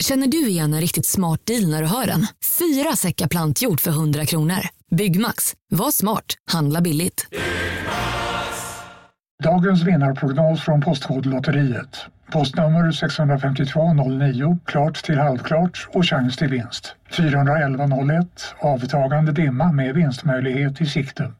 [0.00, 2.26] Känner du igen en riktigt smart deal när du hör den?
[2.58, 4.58] Fyra säckar plantjord för 100 kronor.
[4.90, 5.54] Byggmax.
[5.70, 6.24] Var smart.
[6.52, 7.26] Handla billigt.
[9.42, 11.96] Dagens vinnarprognos från Postkodlotteriet.
[12.32, 16.94] Postnummer 65209, klart till halvklart och chans till vinst.
[17.10, 21.32] 41101, avtagande dimma med vinstmöjlighet i sikte.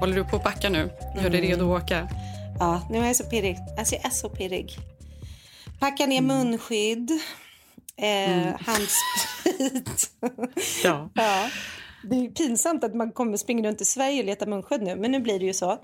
[0.00, 0.90] Håller du på att backa nu?
[1.22, 2.08] Gör dig redo att åka?
[2.58, 3.56] Ja, nu är jag så pirrig.
[3.78, 4.76] Alltså, jag är så pirrig.
[5.78, 7.10] Packa ner munskydd,
[7.96, 10.10] eh, handsprit.
[10.84, 11.10] Ja.
[11.14, 11.50] ja.
[12.02, 15.10] Det är pinsamt att man kommer springa runt i Sverige och leta munskydd nu, men
[15.10, 15.80] nu blir det ju så.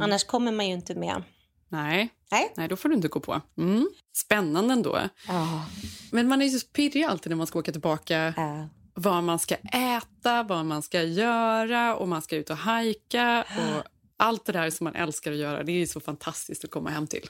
[0.00, 1.22] Annars kommer man ju inte med.
[1.68, 2.08] Nej.
[2.30, 2.52] Nej.
[2.56, 3.40] Nej, då får du inte gå på.
[3.58, 3.90] Mm.
[4.16, 5.00] Spännande ändå.
[5.28, 5.64] Ja.
[6.10, 8.34] Men man är ju så pirrig alltid när man ska åka tillbaka.
[8.36, 8.68] Ja.
[9.02, 13.44] Vad man ska äta, vad man ska göra och man ska ut och hajka.
[13.58, 13.82] Och
[14.16, 17.06] allt det där som man älskar att göra, det är så fantastiskt att komma hem
[17.06, 17.24] till.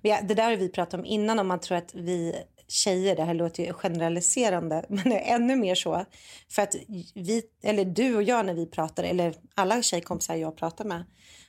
[0.00, 2.34] Men ja, det där har vi pratat om innan, om man tror att vi
[2.68, 6.04] tjejer, det här låter ju generaliserande, men det är ännu mer så.
[6.48, 6.74] För att
[7.14, 11.04] vi, eller du och jag när vi pratar, eller alla tjejkompisar jag pratar med,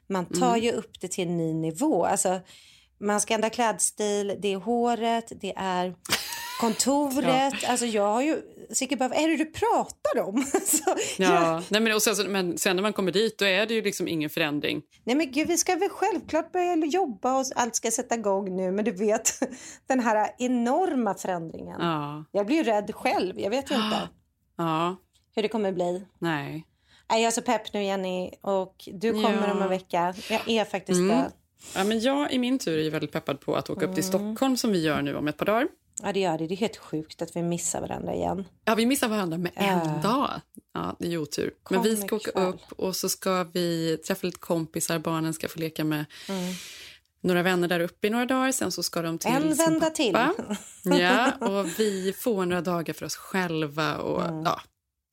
[0.07, 2.05] man tar ju upp det till en ny nivå.
[2.05, 2.39] Alltså,
[3.01, 5.95] man ska ändra klädstil, det är håret, det är
[6.61, 7.53] kontoret.
[7.67, 8.41] Alltså jag har ju
[8.73, 10.35] säkert bara, vad är det du pratar om?
[10.53, 10.83] Alltså,
[11.17, 11.63] jag- Ja.
[11.69, 13.81] Nej, men, och sen, så- men sen när man kommer dit då är det ju
[13.81, 14.81] liksom ingen förändring.
[15.03, 18.71] Nej men gud, vi ska väl självklart börja jobba och allt ska sätta igång nu.
[18.71, 19.31] Men du vet,
[19.87, 21.77] den här enorma förändringen.
[21.81, 22.25] Ja.
[22.31, 23.39] Jag blir ju rädd själv.
[23.39, 24.09] Jag vet ju inte
[24.57, 24.95] Ja.
[25.35, 26.05] hur det kommer bli.
[26.19, 26.67] Nej.
[27.09, 29.51] Jag är så pepp nu Jenny och du kommer Ja.
[29.53, 30.13] om en vecka.
[30.29, 31.17] Jag är faktiskt Mm.
[31.17, 31.31] det.
[31.75, 34.57] Ja, men jag i min tur är väldigt peppad på att åka upp till Stockholm
[34.57, 35.67] som vi gör nu om ett par dagar.
[36.03, 36.47] Ja det gör det.
[36.47, 38.45] Det är helt sjukt att vi missar varandra igen.
[38.65, 39.99] Ja, vi missar varandra med en Ja.
[40.03, 40.29] dag.
[40.73, 41.53] Ja, det är ju otur.
[41.69, 42.47] Men vi Kom ska åka ikväll.
[42.47, 44.99] upp och så ska vi träffa lite kompisar.
[44.99, 46.53] Barnen ska få leka med Mm.
[47.21, 48.51] några vänner där uppe i några dagar.
[48.51, 50.13] Sen så ska de till En vända till.
[50.13, 50.55] pappa.
[50.83, 54.43] Ja, och vi får några dagar för oss själva och Mm.
[54.43, 54.61] ja,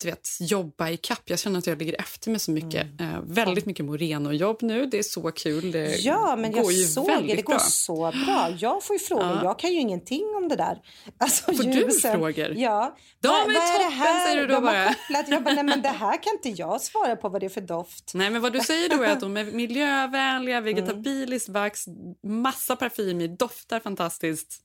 [0.00, 1.20] du vet, jobba i kapp.
[1.24, 2.86] Jag känner att jag ligger efter med så mycket.
[3.00, 3.14] Mm.
[3.14, 4.86] Eh, väldigt mycket Moreno-jobb nu.
[4.86, 5.70] Det är så kul.
[5.72, 7.12] Det Ja, men går jag ju såg det.
[7.14, 7.58] väldigt Det går bra.
[7.60, 8.48] så bra.
[8.58, 9.24] Jag får ju frågor.
[9.26, 9.40] Ja.
[9.44, 10.78] Jag kan ju ingenting om det där.
[11.18, 12.12] Alltså, Får du ljusen.
[12.18, 12.54] frågor?
[12.56, 12.96] Ja.
[13.20, 14.26] De Vad- är vad det toppen, här?
[14.26, 14.84] säger du då De bara.
[14.94, 15.28] kopplat.
[15.28, 17.60] Jag bara, nej men det här kan inte jag svara på vad det är för
[17.60, 18.10] doft.
[18.14, 20.64] Nej, men vad du säger då är att de är miljövänliga, Mm.
[20.64, 21.84] vegetabiliskt vax,
[22.26, 24.60] massa parfym i, doftar fantastiskt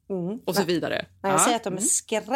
[0.45, 0.95] och så vidare.
[0.95, 1.39] Nej, jag Ja.
[1.43, 2.29] säger att de är skräp.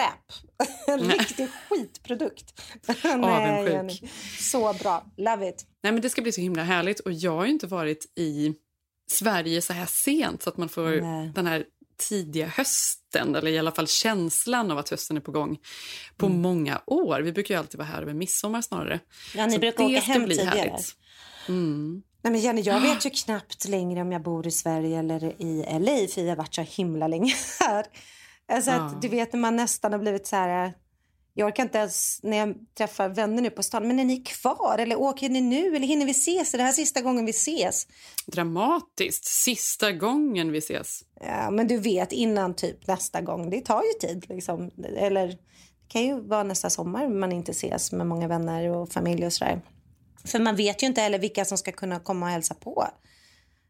[0.88, 2.62] En riktig skitprodukt.
[3.18, 3.69] Nej.
[3.72, 4.00] Jenny.
[4.40, 5.06] Så bra.
[5.18, 5.66] Love it.
[5.84, 7.00] Nej, men det ska bli så himla härligt.
[7.00, 8.53] Och jag har inte varit i
[9.12, 11.31] Sverige så här sent så att man får Nej.
[11.35, 11.66] den här
[12.09, 15.57] tidiga hösten eller i alla fall känslan av att hösten är på gång
[16.18, 16.41] på Mm.
[16.41, 17.22] många år.
[17.22, 19.00] Vi brukar ju alltid vara här över midsommar snarare.
[19.35, 20.57] Ja, ni Så brukar det åka ska hem bli tidigare.
[20.57, 20.95] härligt.
[21.47, 22.01] Mm.
[22.22, 25.66] Nej, men Jenny, jag vet ju knappt längre om jag bor i Sverige eller i
[25.79, 27.85] LA för jag har varit så himla länge här.
[28.47, 28.77] Alltså Ja.
[28.85, 30.73] att, du vet när man nästan har blivit så här...
[31.33, 33.87] Jag orkar inte ens när jag träffar vänner nu på stan.
[33.87, 36.53] Men är ni kvar eller åker ni nu eller hinner vi ses?
[36.53, 37.87] Är det här sista gången vi ses?
[38.25, 39.25] Dramatiskt.
[39.25, 41.01] Sista gången vi ses.
[41.21, 43.49] Ja, men du vet innan typ nästa gång.
[43.49, 44.71] Det tar ju tid liksom.
[44.97, 45.37] Eller det
[45.87, 49.61] kan ju vara nästa sommar man inte ses med många vänner och familj och sådär.
[50.25, 52.87] För man vet ju inte heller vilka som ska kunna komma och hälsa på.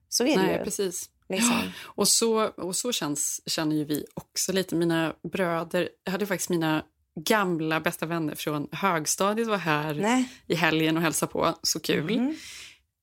[0.10, 0.64] Så är det Nej, ju.
[0.64, 1.10] precis.
[1.30, 1.72] Liksom.
[1.84, 4.76] Och så, och så känns, känner ju vi också lite.
[4.76, 6.84] Mina bröder, jag hade faktiskt mina
[7.20, 10.30] gamla bästa vänner från högstadiet var här Nej.
[10.48, 11.56] i helgen och hälsade på.
[11.64, 12.36] Så kul.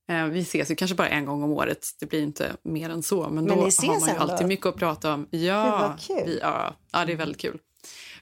[0.09, 1.89] Eh, vi ses ju kanske bara en gång om året.
[2.01, 3.23] Det blir inte mer än så.
[3.23, 4.23] Men, Men då har man ju ändå?
[4.33, 5.27] alltid mycket att prata om.
[5.31, 5.97] Ja.
[6.09, 7.59] Vi, ja, ja, det är väldigt kul.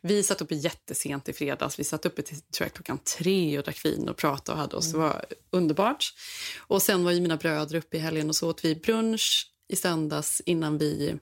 [0.00, 1.78] Vi satt uppe jättesent i fredags.
[1.78, 4.76] Vi satt uppe till tror jag, klockan tre och drack vin och pratade och hade
[4.76, 4.92] oss.
[4.92, 5.08] Det Mm.
[5.08, 6.12] var underbart.
[6.58, 9.76] Och sen var ju mina bröder uppe i helgen och så åt vi brunch i
[9.76, 11.18] söndags innan vi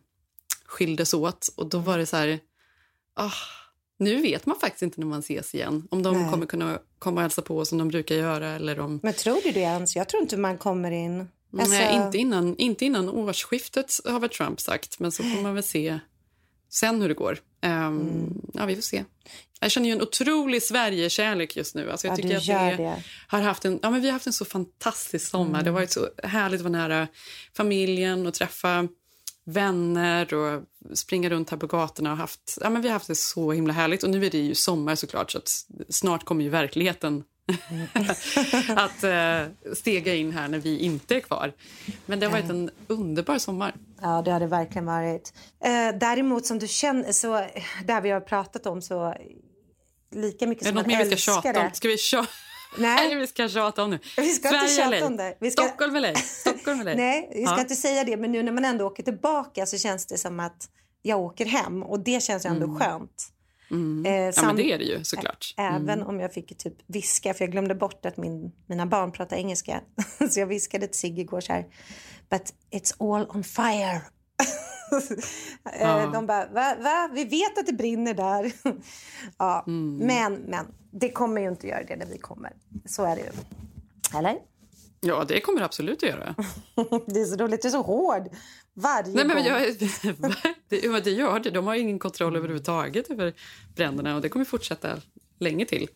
[0.65, 1.49] skildes åt.
[1.57, 2.41] Och då var det så här...
[3.15, 3.33] Ah,
[3.99, 5.89] nu vet man faktiskt inte när man ses igen.
[5.91, 6.31] Om de Nej.
[6.31, 9.01] kommer kunna komma och hälsa på som de brukar göra eller om...
[9.03, 9.97] Men tror du det ens?
[9.97, 11.29] Jag tror inte man kommer in.
[11.53, 14.99] Alltså, Nej, inte innan, inte innan årsskiftet har väl Trump sagt.
[14.99, 15.99] Men så får man väl se
[16.71, 17.39] sen hur det går.
[17.61, 19.05] Ehm, Ja, vi får se.
[19.61, 21.91] Jag känner ju en otrolig Sverigekärlek just nu.
[21.91, 23.03] Alltså jag Ja, tycker att gör det.
[23.29, 25.63] Har haft en, ja, men vi har haft en så fantastisk sommar.
[25.63, 27.09] Det har varit så härligt att vara nära
[27.57, 28.89] familjen och träffa
[29.45, 30.63] vänner och
[30.95, 33.73] springa runt här på gatorna och haft, ja, men vi har haft det så himla
[33.73, 34.03] härligt.
[34.03, 35.41] Och nu är det ju sommar såklart så
[35.89, 37.25] snart kommer ju verkligheten
[38.77, 41.53] att eh, stega in här när vi inte är kvar.
[42.07, 43.75] Men det har varit en underbar sommar.
[44.01, 45.33] Ja, det har det verkligen varit.
[45.65, 47.47] Eh, däremot som du känner, så
[47.85, 49.15] det här vi har pratat om så
[50.15, 51.03] lika mycket som man älskar det.
[51.03, 51.71] Är det något mer vi ska tjata om?
[51.73, 52.29] Ska vi tjata?
[52.79, 53.15] Nej.
[53.15, 53.99] vi ska tjata om nu.
[54.17, 55.37] Vi ska Sverige inte tjata om det.
[55.41, 55.63] Vi ska...
[55.63, 57.61] Stockholm eller Stockholm eller Nej, vi ska ja.
[57.61, 58.17] inte säga det.
[58.17, 60.69] Men nu när man ändå åker tillbaka så känns det som att
[61.03, 61.83] jag åker hem.
[61.83, 62.79] Och det känns ändå mm.
[62.79, 63.30] skönt.
[63.71, 64.07] Mm.
[64.07, 65.55] Eh, ja, men det är det ju såklart.
[65.57, 65.75] Mm.
[65.75, 69.37] Även om jag fick typ viska, för jag glömde bort att min, mina barn pratar
[69.37, 69.81] engelska.
[70.31, 71.67] så jag viskade till Sigge igår så här.
[72.31, 74.01] But it's all on fire.
[75.73, 76.07] Eh, ja.
[76.07, 77.11] De bara, va, va?
[77.15, 78.53] Vi vet att det brinner där.
[79.39, 79.97] ja, mm.
[79.97, 82.53] men, men det kommer ju inte göra det när vi kommer.
[82.87, 83.31] Så är det ju.
[84.19, 84.39] Eller?
[85.01, 86.35] Ja, det kommer det absolut att göra.
[87.07, 87.63] det är så roligt.
[87.63, 88.29] Du är så hård
[88.75, 89.47] varje Nej, men gång.
[89.47, 89.63] Jag,
[90.69, 91.51] det, det gör det.
[91.51, 93.35] De har ingen kontroll överhuvudtaget över
[93.77, 94.97] bränderna och det kommer fortsätta
[95.39, 95.89] länge till.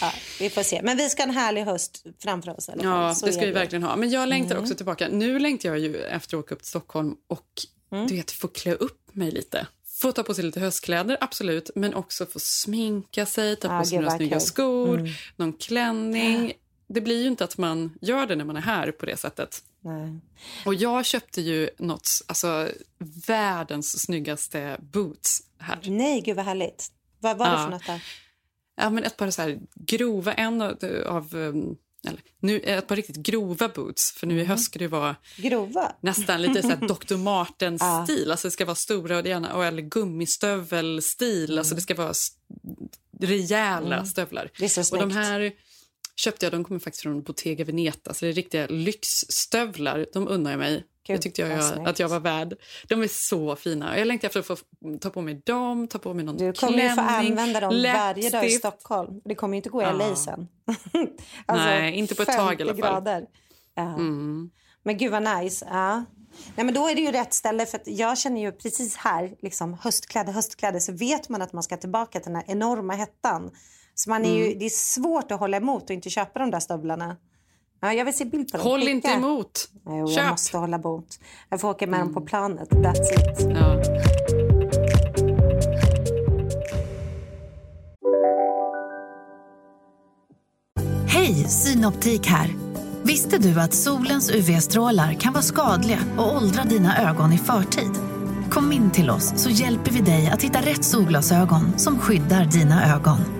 [0.00, 0.80] Ja, vi får se.
[0.82, 2.70] Men vi ska ha en härlig höst framför oss.
[2.82, 3.96] Ja, det ska vi verkligen ha.
[3.96, 4.62] Men jag längtar mm.
[4.62, 5.08] också tillbaka.
[5.08, 7.48] Nu längtar jag ju efter att åka upp till Stockholm och
[7.92, 8.06] mm.
[8.06, 9.66] du vet, få klä upp mig lite.
[10.00, 13.98] Få ta på sig lite höstkläder, absolut, men också få sminka sig, ta på sig
[13.98, 15.12] några snygga skor, mm.
[15.36, 16.52] någon klänning.
[16.92, 19.62] Det blir ju inte att man gör det när man är här på det sättet.
[19.80, 20.20] Nej.
[20.66, 22.68] Och jag köpte ju något, alltså
[23.26, 25.78] världens snyggaste boots här.
[25.84, 26.92] Nej, gud vad härligt.
[27.18, 27.64] Vad var det ja.
[27.64, 28.02] för något där?
[28.76, 30.76] Ja, men ett par så här grova, en av,
[31.06, 31.76] av um,
[32.08, 35.92] eller, nu, ett par riktigt grova boots, för nu i höst ska det vara grova.
[36.00, 37.16] nästan lite så här Dr.
[37.16, 38.22] Martens-stil.
[38.26, 38.30] ja.
[38.30, 41.50] Alltså det ska vara stora och gärna, eller gummistövel-stil.
[41.50, 41.58] Mm.
[41.58, 42.12] Alltså det ska vara
[43.20, 44.06] rejäla mm.
[44.06, 44.50] stövlar.
[44.58, 45.52] Det är så och de här
[46.16, 50.06] köpte jag, de kommer faktiskt från Bottega Veneta, så det är riktiga lyxstövlar.
[50.12, 50.84] De unnar jag mig.
[51.06, 52.56] Gud, det tyckte jag, jag att jag var värd.
[52.88, 53.98] De är så fina.
[53.98, 54.56] Jag längtar efter att få
[55.00, 58.30] ta på mig dem, ta på mig någon Du kommer klänning, få använda dem varje
[58.30, 59.20] dag i Stockholm.
[59.24, 59.92] Det kommer inte gå i ja.
[59.92, 60.48] LA sen.
[61.46, 62.80] alltså, Nej, inte på ett tag i alla fall.
[62.80, 63.26] grader.
[63.74, 63.94] Ja.
[63.94, 64.50] Mm.
[64.82, 65.66] Men gud vad nice.
[65.70, 66.04] Ja.
[66.56, 69.78] Nej, men då är det ju rätt ställe för jag känner ju precis här, liksom
[69.82, 73.50] höstkläder, höstkläder, så vet man att man ska tillbaka till den här enorma hettan.
[74.00, 74.58] Så man är ju, mm.
[74.58, 77.16] det är svårt att hålla emot och inte köpa de där stövlarna.
[77.80, 78.66] Ja, jag vill se bild på dem.
[78.66, 78.90] Håll Skicka.
[78.92, 79.68] inte emot.
[79.86, 80.16] Jo, Köp.
[80.16, 81.06] Jag måste hålla emot.
[81.48, 82.12] Jag får åka med mm.
[82.12, 82.70] dem på planet.
[82.70, 83.50] That's it.
[83.54, 83.82] Ja.
[91.08, 92.50] Hej, Synoptik här.
[93.02, 97.92] Visste du att solens UV-strålar kan vara skadliga och åldra dina ögon i förtid?
[98.50, 102.94] Kom in till oss så hjälper vi dig att hitta rätt solglasögon som skyddar dina
[102.94, 103.39] ögon.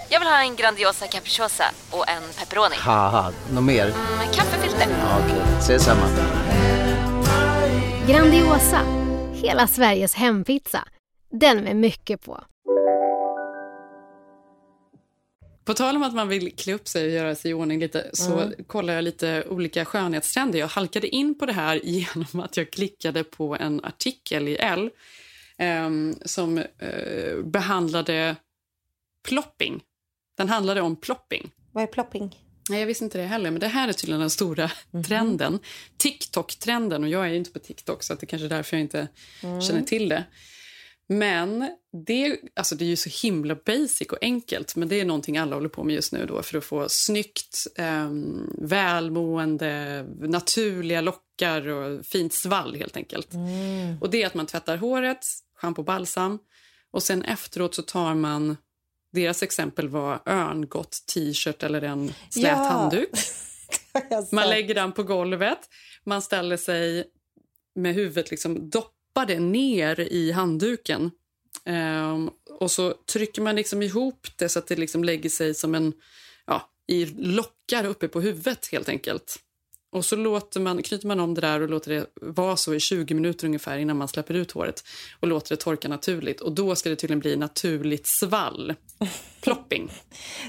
[0.11, 2.75] jag vill ha en Grandiosa capriciosa och en pepperoni.
[3.53, 3.85] något mer?
[3.85, 4.87] Mm, kaffefilter.
[4.89, 5.59] Ja, Okej, okay.
[5.59, 6.07] ses samma.
[8.07, 8.81] Grandiosa,
[9.33, 10.87] hela Sveriges hempizza.
[11.29, 12.43] Den med mycket på.
[15.65, 18.09] På tal om att man vill klä upp sig och göra sig i ordning lite
[18.13, 18.53] så mm.
[18.67, 20.59] kollar jag lite olika skönhetstrender.
[20.59, 24.89] Jag halkade in på det här genom att jag klickade på en artikel i L
[25.57, 25.89] eh,
[26.25, 28.35] som eh, behandlade
[29.27, 29.81] plopping.
[30.41, 31.51] Den handlade om plopping.
[31.71, 32.35] Vad är plopping?
[32.69, 35.03] Nej, jag visste inte det heller, men det här är tydligen den stora mm.
[35.03, 35.59] trenden.
[35.97, 39.07] TikTok-trenden, och jag är inte på TikTok så det kanske är därför jag inte
[39.43, 39.61] mm.
[39.61, 40.23] känner till det.
[41.09, 41.69] Men
[42.07, 45.55] det, alltså det är ju så himla basic och enkelt, men det är någonting alla
[45.55, 48.09] håller på med just nu då för att få snyggt, eh,
[48.57, 53.33] välmående, naturliga lockar och fint svall helt enkelt.
[53.33, 53.97] Mm.
[54.01, 56.39] Och det är att man tvättar håret, schampo och balsam
[56.91, 58.57] och sen efteråt så tar man
[59.11, 62.55] deras exempel var örngott t-shirt eller en slät ja.
[62.55, 63.09] handduk.
[64.31, 65.59] man lägger den på golvet,
[66.03, 67.05] man ställer sig
[67.75, 71.11] med huvudet liksom doppade ner i handduken.
[71.65, 75.75] Um, och så trycker man liksom ihop det så att det liksom lägger sig som
[75.75, 75.93] en
[76.47, 79.39] ja, i lockar uppe på huvudet helt enkelt.
[79.91, 82.79] Och så låter man, knyter man om det där och låter det vara så i
[82.79, 84.83] 20 minuter ungefär innan man släpper ut håret
[85.19, 86.41] och låter det torka naturligt.
[86.41, 88.73] Och då ska det tydligen bli naturligt svall.
[89.41, 89.91] Plopping.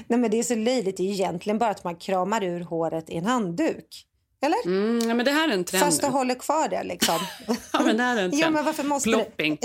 [0.07, 0.97] Nej men det är så löjligt.
[0.97, 4.05] Det är egentligen bara att man kramar ur håret i en handduk.
[4.43, 4.65] Eller?
[4.65, 7.19] Mm, ja, men det här är en trend Fast du håller kvar det liksom.
[7.73, 8.43] Ja, men det här är en trend.
[8.43, 9.57] Ja, men varför måste plopping.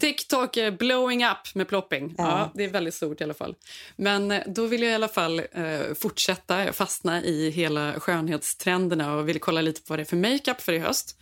[0.00, 2.14] TikTok är blowing up med plopping.
[2.18, 2.24] Ja.
[2.24, 2.50] Ja.
[2.54, 3.54] det är väldigt stort i alla fall.
[3.96, 9.28] Men eh, då vill jag i alla fall eh, fortsätta fastna i hela skönhetstrenderna och
[9.28, 11.18] vill kolla lite på vad det är för makeup för i höst.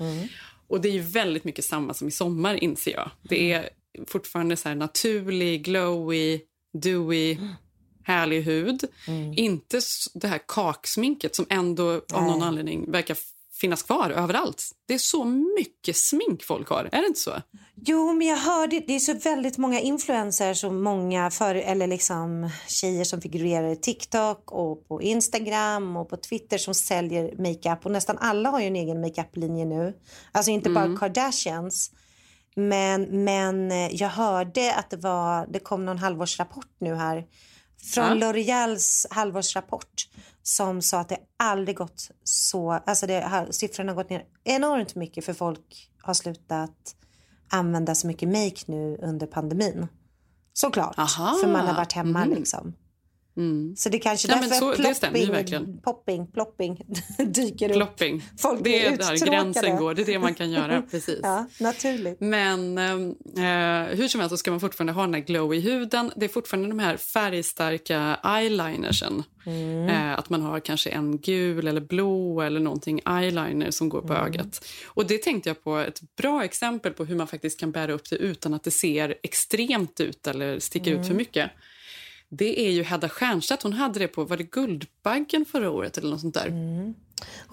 [0.69, 3.11] Och det är ju väldigt mycket samma som i sommar inser jag.
[3.23, 3.69] Det är
[4.07, 6.41] fortfarande så här naturlig, glowy,
[6.79, 7.37] dewy,
[8.05, 8.85] härlig hud.
[9.37, 12.49] Inte s- det här kaksminket som ändå av någon Nej.
[12.49, 13.17] anledning verkar
[13.61, 14.71] finnas kvar överallt.
[14.89, 15.25] Det är så
[15.59, 17.31] mycket smink folk har, är det inte så?
[17.75, 22.51] Jo, men jag hörde det är så väldigt många influencers och många för, eller liksom
[22.69, 27.93] tjejer som figurerar i TikTok och på Instagram och på Twitter som säljer makeup och
[27.93, 29.95] nästan alla har ju en egen makeuplinje nu.
[30.33, 31.91] Alltså inte bara Kardashians.
[32.57, 37.25] Men, men eh, jag hörde att det var det kom någon halvårsrapport nu här
[37.85, 38.15] från Ja.
[38.33, 40.09] L'Oreals halvårsrapport
[40.43, 44.95] som sa att det aldrig gått så, alltså det, har- siffrorna har gått ner enormt
[44.95, 46.95] mycket för folk har slutat
[47.51, 49.87] använda så mycket make nu under pandemin.
[50.53, 51.39] Såklart, Aha.
[51.41, 52.35] för man har varit hemma Mhm.
[52.35, 52.73] liksom.
[53.37, 53.77] Mm.
[53.77, 55.81] Så det kanske Ja, därför så- det stämmer plopping, verkligen.
[55.81, 56.81] popping, plopping
[57.27, 57.77] dyker upp.
[57.77, 58.23] Plopping.
[58.39, 59.95] Folk det är är där gränsen går.
[59.95, 60.83] Det är det man kan göra.
[60.91, 61.21] precis.
[61.23, 62.21] Ja, naturligt.
[62.21, 66.13] Men eh, hur som helst så ska man fortfarande ha den här glowy huden.
[66.17, 69.23] Det är fortfarande de här färgstarka eyelinersen.
[69.47, 69.89] Mm.
[69.89, 74.13] Eh, att man har kanske en gul eller blå eller någonting eyeliner som går på
[74.13, 74.27] Mm.
[74.27, 74.65] ögat.
[74.87, 78.11] Och det tänkte jag på ett bra exempel på hur man faktiskt kan bära upp
[78.11, 81.09] det utan att det ser extremt ut eller sticker ut Mm.
[81.09, 81.51] för mycket.
[82.39, 83.63] Det är ju Hedda Stiernstedt.
[83.63, 86.47] Hon hade det på var det Guldbaggen förra året eller något sånt där.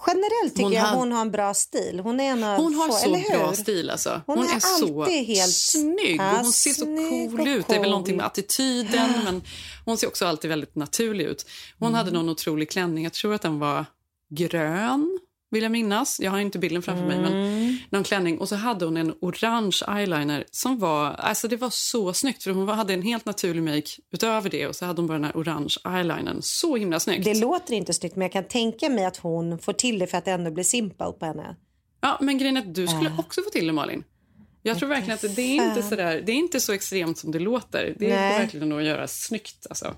[0.08, 2.00] Generellt tycker Hon jag hon har en bra stil.
[2.04, 3.90] Hon är en av Hon har få, så bra stil.
[3.90, 4.22] Alltså.
[4.26, 6.16] Hon Hon, är är, så helt- snygg.
[6.20, 7.68] Ja, och hon ser så cool och ut.
[7.68, 8.28] Det är väl någonting med cool.
[8.32, 9.10] attityden.
[9.24, 9.42] Men
[9.86, 11.46] hon ser också alltid väldigt naturlig ut.
[11.80, 11.98] Hon Mm.
[11.98, 13.04] hade någon otrolig klänning.
[13.04, 13.86] Jag tror att den var
[14.30, 15.20] grön,
[15.52, 16.20] vill jag minnas.
[16.20, 17.18] Jag har inte bilden framför mig.
[17.18, 17.32] Mm.
[17.32, 18.38] Men någon klänning.
[18.38, 21.12] Och så hade hon en orange eyeliner som var...
[21.12, 22.44] Alltså det var så snyggt.
[22.44, 24.68] För hon hade en helt naturlig make utöver det.
[24.68, 26.42] Och så hade hon bara den här orange eyelinern.
[26.42, 27.26] Så himla snyggt.
[27.26, 30.18] Det låter inte snyggt men jag kan tänka mig att hon får till det för
[30.18, 31.56] att det ändå blir simple på henne.
[32.02, 33.20] Ja, men grejen är att du skulle Äh.
[33.20, 34.04] också få till det, Malin.
[34.64, 37.32] Jag tror verkligen att det är inte så där, det är inte så extremt som
[37.32, 37.96] det låter.
[38.00, 39.68] Det är verkligen att göra snyggt.
[39.70, 39.96] Alltså.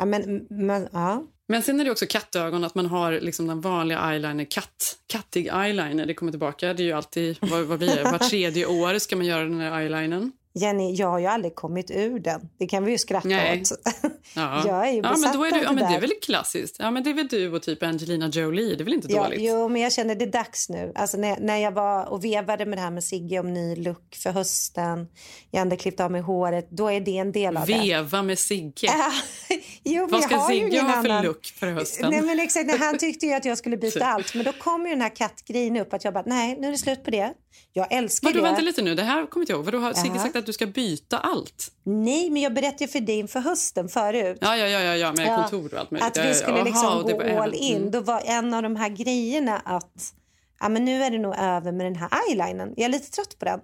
[0.00, 1.24] Ja, men, men, ja.
[1.48, 5.46] Men sen är det också kattögon, att man har liksom den vanliga eyeliner, katt, kattig
[5.46, 6.06] eyeliner.
[6.06, 6.74] Det kommer tillbaka.
[6.74, 8.02] Det är ju alltid, vad, vad blir det?
[8.02, 10.32] Var tredje år ska man göra den här eyelinern.
[10.54, 12.40] Jenny, jag har ju aldrig kommit ur den.
[12.58, 13.60] Det kan vi ju skratta Nej.
[13.62, 13.70] åt.
[14.34, 14.62] Ja.
[14.66, 16.76] Jag är ju ja, men då är du, ja, men det är väl klassiskt.
[16.78, 18.74] Ja, men det är väl du och typ Angelina Jolie.
[18.76, 19.38] Det är väl inte Ja, dåligt?
[19.40, 20.92] jo, men jag känner det är dags nu.
[20.94, 24.16] Alltså när, när jag var och vevade med det här med Sigge om ny look
[24.22, 25.08] för hösten.
[25.50, 26.68] Jag hade klippt av mig håret.
[26.70, 27.72] Då är det en del av det.
[27.78, 28.88] Veva med Sigge.
[29.84, 32.10] Jo, Vad ska Sigge ha för annan- look för hösten?
[32.10, 34.34] Nej, men exakt, nej, han tyckte ju att jag skulle byta allt.
[34.34, 35.92] Men då kom ju den här kattgrejen upp.
[35.94, 37.32] Att jag bara, nej, nu är det slut på det.
[37.72, 38.42] Jag älskar Vadå, det.
[38.42, 38.94] vänta lite nu.
[38.94, 39.64] Det här kommer inte jag ihåg.
[39.64, 41.72] Vadå, har Sigge sagt att du ska byta allt?
[41.82, 44.38] Nej, men jag berättade ju för dig inför hösten förut.
[44.40, 46.18] Ja, ja, ja, ja, ja med kontor och allt möjligt.
[46.18, 46.64] Att vi skulle ja.
[46.64, 47.76] liksom Aha, gå all även- in.
[47.76, 47.90] mm.
[47.90, 50.14] Då var en av de här grejerna att
[50.60, 52.74] ja, men nu är det nog över med den här eyelinern.
[52.76, 53.60] Jag är lite trött på den.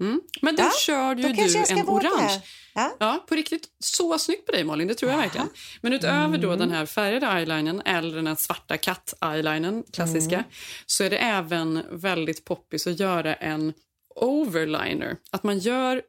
[0.00, 0.20] Mm.
[0.42, 2.42] Men då Ja, kör ju du en orange.
[2.74, 2.96] Ja.
[3.00, 3.68] Ja, på riktigt.
[3.78, 4.88] Så snyggt på dig, Malin.
[4.88, 5.48] Det tror jag verkligen.
[5.80, 6.40] Men utöver Mm.
[6.40, 10.46] då den här färgade eyelinern eller den här svarta katt-eyelinern, klassiska, Mm.
[10.86, 13.72] så är det även väldigt poppis att göra en
[14.14, 15.16] overliner.
[15.30, 16.02] Att man gör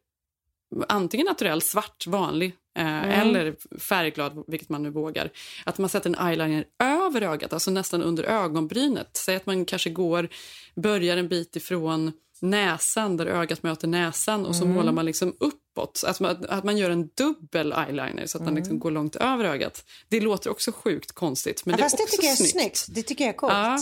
[0.88, 3.10] antingen naturell svart, vanlig, eh, Mm.
[3.10, 5.30] eller färgglad, vilket man nu vågar.
[5.66, 9.10] Att man sätter en eyeliner över ögat, alltså nästan under ögonbrynet.
[9.14, 10.30] Säg att man kanske går,
[10.76, 12.12] börjar en bit ifrån
[12.42, 14.76] näsan, där ögat möter näsan och så Mm.
[14.76, 16.04] målar man liksom uppåt.
[16.08, 18.56] Att man, att man gör en dubbel eyeliner så att den Mm.
[18.56, 19.84] liksom går långt över ögat.
[20.10, 22.86] Det låter också sjukt konstigt, men Ja, det är det också tycker jag är snyggt.
[22.90, 23.54] Det tycker jag är coolt.
[23.54, 23.80] Ja.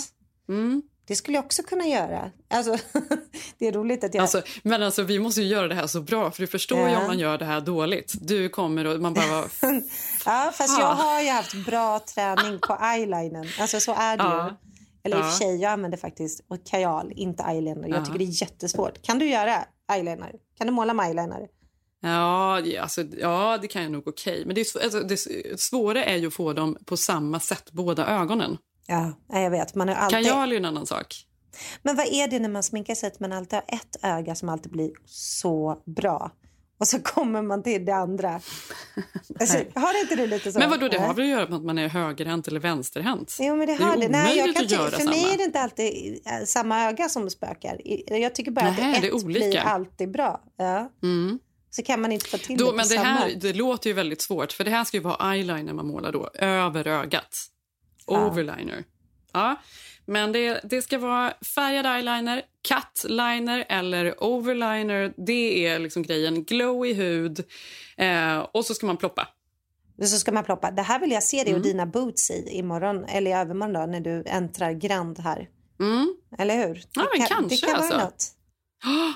[0.50, 0.82] Mm.
[1.08, 2.32] Det skulle jag också kunna göra.
[2.50, 2.78] Alltså,
[3.58, 4.22] det är roligt att jag...
[4.22, 6.94] Alltså, men alltså, vi måste ju göra det här så bra, för du förstår ju
[6.94, 7.00] Ja.
[7.02, 8.14] om man gör det här dåligt.
[8.22, 9.44] Du kommer och man bara...
[10.26, 13.48] ja, fast jag har ju haft bra träning på eyelinern.
[13.60, 14.48] Alltså så är det Ja.
[14.48, 14.73] ju.
[15.04, 15.30] Eller i och Ja.
[15.30, 17.88] för sig, jag använder faktiskt och kajal, inte eyeliner.
[17.88, 18.06] Jag Ja.
[18.06, 19.02] tycker det är jättesvårt.
[19.02, 20.32] Kan du göra eyeliner?
[20.58, 21.48] Kan du måla med eyeliner?
[22.00, 24.44] Ja, ja, alltså, ja, det kan jag nog okej.
[24.46, 25.18] Men det, är, alltså, det
[25.60, 28.58] svåra är ju att få dem på samma sätt, båda ögonen.
[28.88, 29.76] Ja, jag vet.
[29.76, 30.20] Man har alltid...
[30.24, 31.26] Kajal är ju en annan sak.
[31.84, 34.50] Men vad är det när man sminkar sig att man alltid har ett öga som
[34.50, 36.32] alltid blir så bra?
[36.84, 38.42] Och så kommer man till det andra.
[39.40, 40.60] Alltså, har inte du lite så?
[40.60, 41.08] Men vadå, det Nej.
[41.08, 43.38] har väl att göra med att man är högerhänt eller vänsterhänt?
[43.40, 44.10] Jo, men det är har det.
[44.10, 45.34] Nej, jag kan att göra för mig samma.
[45.34, 47.82] är det inte alltid eh, samma öga som spökar.
[48.12, 49.40] Jag tycker bara Nähä, att det ett är olika.
[49.40, 50.42] blir alltid bra.
[50.58, 50.92] Ja.
[51.04, 51.40] Mm.
[51.70, 53.04] Så kan man inte få till Då, det på men det samma.
[53.10, 56.12] här det låter ju väldigt svårt, för det här ska ju vara eyeliner man målar
[56.12, 57.48] då, över ögat.
[58.06, 58.84] Overliner.
[59.34, 59.56] Ja,
[60.06, 65.14] men det, det ska vara färgad eyeliner, cut liner eller overliner.
[65.18, 66.44] Det är liksom grejen.
[66.44, 67.44] Glowy hud
[67.98, 69.28] eh, och så ska man ploppa.
[70.02, 70.72] Så ska man ploppa.
[70.72, 71.62] Det här vill jag se dig Mm.
[71.62, 75.50] och dina boots i imorgon eller i övermorgon då, när du äntrar Grand här.
[75.80, 76.16] Mm.
[76.38, 76.84] Eller hur?
[76.94, 77.94] Ja, det men kan, kanske det kan alltså.
[77.94, 78.26] vara något.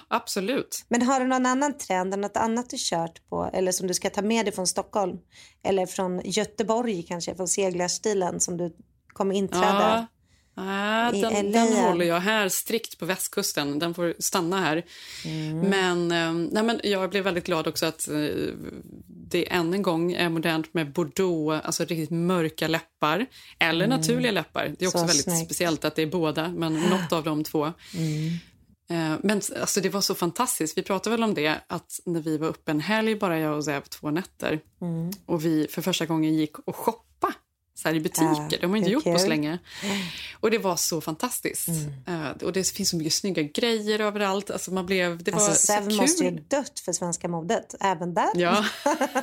[0.07, 0.85] Absolut.
[0.89, 4.09] Men har du någon annan trend, något annat du kört på eller som du ska
[4.09, 5.17] ta med dig från Stockholm?
[5.63, 8.75] Eller från Göteborg kanske, från seglarstilen som du
[9.17, 10.07] kommer inträda?
[10.55, 13.79] Ja, I den, LA, den håller jag här strikt på västkusten.
[13.79, 14.83] Den får stanna här.
[15.25, 15.59] Mm.
[15.59, 18.15] Men, eh, nej, men jag blev väldigt glad också att eh,
[19.29, 23.25] det än en gång är modernt med bordeaux, alltså riktigt mörka läppar.
[23.59, 23.99] Eller Mm.
[23.99, 24.75] naturliga läppar.
[24.79, 25.45] Det är också Så väldigt snyggt.
[25.45, 27.65] speciellt att det är båda, men något av de två.
[28.89, 30.77] Eh, Men alltså, det var så fantastiskt.
[30.77, 33.65] Vi pratade väl om det, att när vi var uppe en helg, bara jag och
[33.65, 35.11] Zev, två nätter, Mm.
[35.25, 37.33] och vi för första gången gick och shoppa
[37.77, 38.25] så i butiker.
[38.25, 39.59] Ja, det har man inte gjort på så länge.
[40.39, 41.67] Och det var så fantastiskt.
[42.07, 44.51] Eh, och det finns så mycket snygga grejer överallt.
[44.51, 45.97] Alltså man blev, det var Alltså, så Sev kul.
[45.97, 48.29] måste ju dött för svenska modet, även där.
[48.35, 48.65] Ja.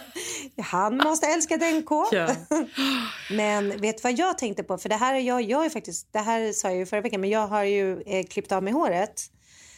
[0.62, 1.90] Han måste älska NK.
[2.12, 2.28] Ja.
[3.30, 4.78] Men vet du vad jag tänkte på?
[4.78, 7.20] För det här är jag, jag är faktiskt, det här sa jag ju förra veckan,
[7.20, 9.22] men jag har ju eh, klippt av mig håret.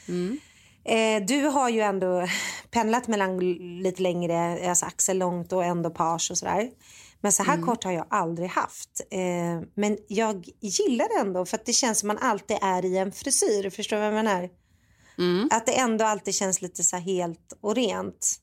[0.09, 0.39] Mm.
[0.85, 2.29] Eh, du har ju ändå
[2.71, 3.39] pendlat mellan
[3.83, 6.71] lite längre, alltså axellångt och ändå page och sådär.
[7.21, 7.67] Men så här Mm.
[7.67, 9.01] kort har jag aldrig haft.
[9.11, 9.21] Eh,
[9.75, 13.13] men jag gillar det ändå för att det känns som man alltid är i en
[13.13, 13.71] frisyr.
[13.71, 14.51] Förstår du vad jag menar?
[15.19, 15.49] Mm.
[15.53, 18.37] Att det ändå alltid känns lite så helt och rent.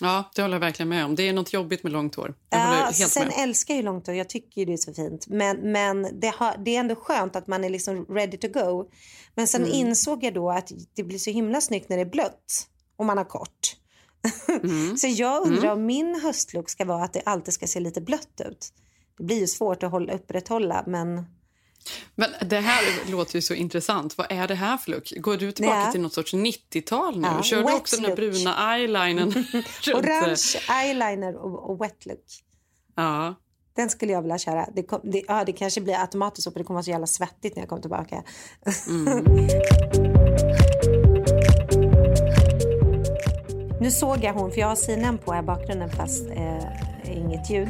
[0.00, 1.14] ja, det håller jag verkligen med om.
[1.14, 2.34] Det är något jobbigt med långt hår.
[2.50, 3.34] Jag Ja, helt sen med.
[3.38, 4.16] älskar jag ju långt hår.
[4.16, 5.26] Jag tycker det är så fint.
[5.28, 8.90] Men, men det, har, det är ändå skönt att man är liksom ready to go.
[9.34, 9.74] Men sen Mm.
[9.74, 13.18] insåg jag då att det blir så himla snyggt när det är blött och man
[13.18, 13.76] har kort.
[14.62, 14.96] Mm.
[14.98, 18.40] så jag undrar om min höstlook ska vara att det alltid ska se lite blött
[18.50, 18.68] ut.
[19.18, 21.26] Det blir ju svårt att hålla, upprätthålla men
[22.14, 24.18] Men det här låter ju så intressant.
[24.18, 25.12] Vad är det här för look?
[25.16, 25.92] Går du tillbaka Ja.
[25.92, 27.28] till något sorts 90-tal nu?
[27.28, 28.16] Ja, Kör du också den look.
[28.16, 29.28] bruna eyelinern?
[29.88, 32.24] eh, orange eyeliner och, och wet look.
[32.96, 33.34] Ja.
[33.76, 34.68] Den skulle jag vilja köra.
[34.74, 37.06] Det, kom, det, ja, det kanske blir automatiskt så för det kommer vara så jävla
[37.06, 38.22] svettigt när jag kommer tillbaka.
[43.82, 47.50] nu såg jag hon, för jag har sidan på här i bakgrunden fast eh, inget
[47.50, 47.68] ljud.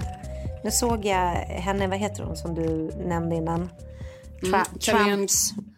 [0.65, 2.67] Nu såg jag henne, vad heter hon som du
[3.07, 3.69] nämnde innan?
[4.41, 4.67] Tra-
[5.13, 5.27] Mm,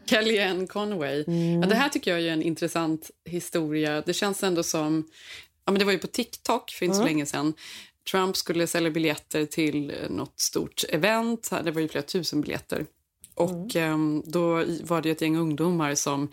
[0.07, 1.25] Kellyanne, Conway.
[1.27, 1.63] Mm.
[1.63, 4.01] Ja, det här tycker jag är en intressant historia.
[4.07, 5.05] Det känns ändå som...
[5.65, 7.13] Ja, men det var ju på TikTok för inte så Mm.
[7.15, 7.55] länge sedan.
[8.11, 11.51] Trump skulle sälja biljetter till eh, något stort event.
[11.65, 12.87] Det var ju flera tusen biljetter.
[13.35, 16.29] Och ehm, då var det ett gäng ungdomar som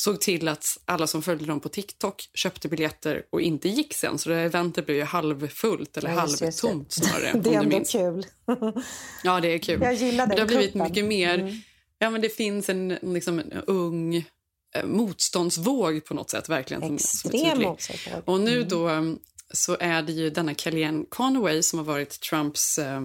[0.00, 4.18] såg till att alla som följde dem på TikTok köpte biljetter och inte gick sen.
[4.18, 7.32] Så det här eventet blev ju halvfullt, eller Ja, just just halvtomt snarare.
[7.42, 8.26] Det är ändå kul.
[9.24, 9.80] Ja, det är kul.
[9.82, 10.88] Jag gillar den Det har blivit kuppen.
[10.88, 11.38] mycket mer...
[11.38, 11.54] Mm.
[11.98, 14.14] Ja, men det finns en, liksom, en ung
[14.76, 16.48] eh, motståndsvåg på något sätt.
[16.48, 17.68] verkligen som, som Extrem tydlig.
[17.68, 18.14] motsättning.
[18.24, 18.68] Och nu Mm.
[18.68, 19.18] då um,
[19.52, 22.78] så är det ju denna Kellyanne Conway som har varit Trumps...
[22.78, 23.02] eh,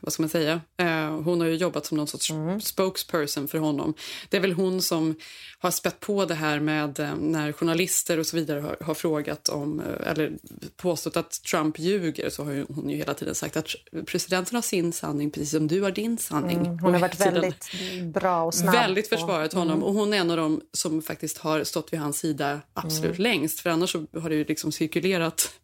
[0.00, 0.60] vad ska man säga?
[0.76, 2.60] Eh, hon har ju jobbat som någon sorts Mm.
[2.60, 3.94] spokesperson för honom.
[4.28, 5.14] Det är väl hon som
[5.58, 9.48] har spett på det här med eh, när journalister och så vidare har, har frågat
[9.48, 10.32] om eh, eller
[10.76, 13.68] påstått att Trump ljuger så har ju, hon ju hela tiden sagt att
[14.06, 16.56] presidenten har sin sanning precis som du har din sanning.
[16.58, 17.70] Mm, hon har Och varit väldigt
[18.14, 18.74] bra och snabb.
[18.74, 19.72] Väldigt försvarat honom.
[19.76, 19.82] Mm.
[19.82, 23.22] Och hon är en av dem som faktiskt har stått vid hans sida absolut Mm.
[23.22, 23.60] längst.
[23.60, 24.72] För annars har det ju liksom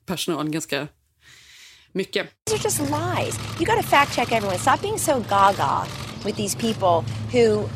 [0.06, 0.88] personal ganska
[1.92, 2.26] mycket.
[2.46, 3.38] These are just lies.
[3.58, 4.58] You got to fact check everyone.
[4.58, 5.86] Stop being so gaga
[6.24, 7.68] with these people who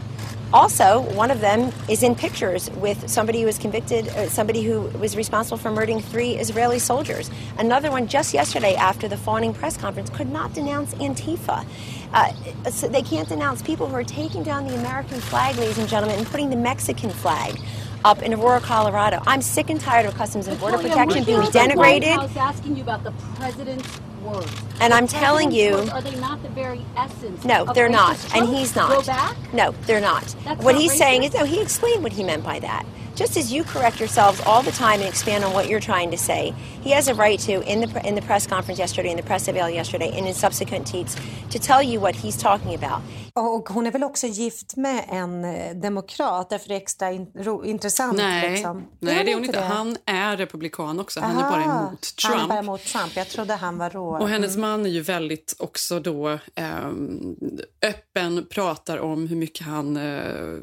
[0.53, 4.83] also one of them is in pictures with somebody who was convicted uh, somebody who
[5.01, 7.29] was responsible for murdering three israeli soldiers
[7.59, 11.67] another one just yesterday after the fawning press conference could not denounce antifa
[12.13, 15.89] uh, so they can't denounce people who are taking down the american flag ladies and
[15.89, 17.59] gentlemen and putting the mexican flag
[18.05, 19.23] up in Aurora, Colorado.
[19.27, 22.17] I'm sick and tired of Customs and Border Protection being denigrated.
[22.17, 24.53] I was asking you about the president's words.
[24.81, 27.45] And I'm telling you- words, are they not the very essence?
[27.45, 29.07] No, they're not, racist and he's not.
[29.53, 30.23] No, they're not.
[30.45, 31.45] That's what not he's saying is no.
[31.45, 32.85] He explained what he meant by that.
[33.15, 36.17] Just as you correct yourselves all the time and expand on what you're trying to
[36.17, 39.23] say, he has a right to in the in the press conference yesterday, in the
[39.23, 41.17] press avail yesterday, and in subsequent tweets,
[41.51, 43.03] to tell you what he's talking about.
[43.37, 47.27] Och hon är väl också gift med en eh, demokrat, därför det är extra in,
[47.35, 48.17] ro, intressant.
[48.17, 48.87] Nej, liksom.
[49.01, 49.75] nej det är hon inte inte.
[49.75, 51.21] Han är republikan också.
[51.21, 52.35] Han är Aha, bara emot Trump.
[52.35, 53.17] Han är bara emot Trump.
[53.17, 54.19] Jag trodde han var rå.
[54.19, 54.71] Och hennes Mm.
[54.71, 57.37] man är ju väldigt också då ehm,
[57.83, 60.59] öppen, pratar om hur mycket han eh,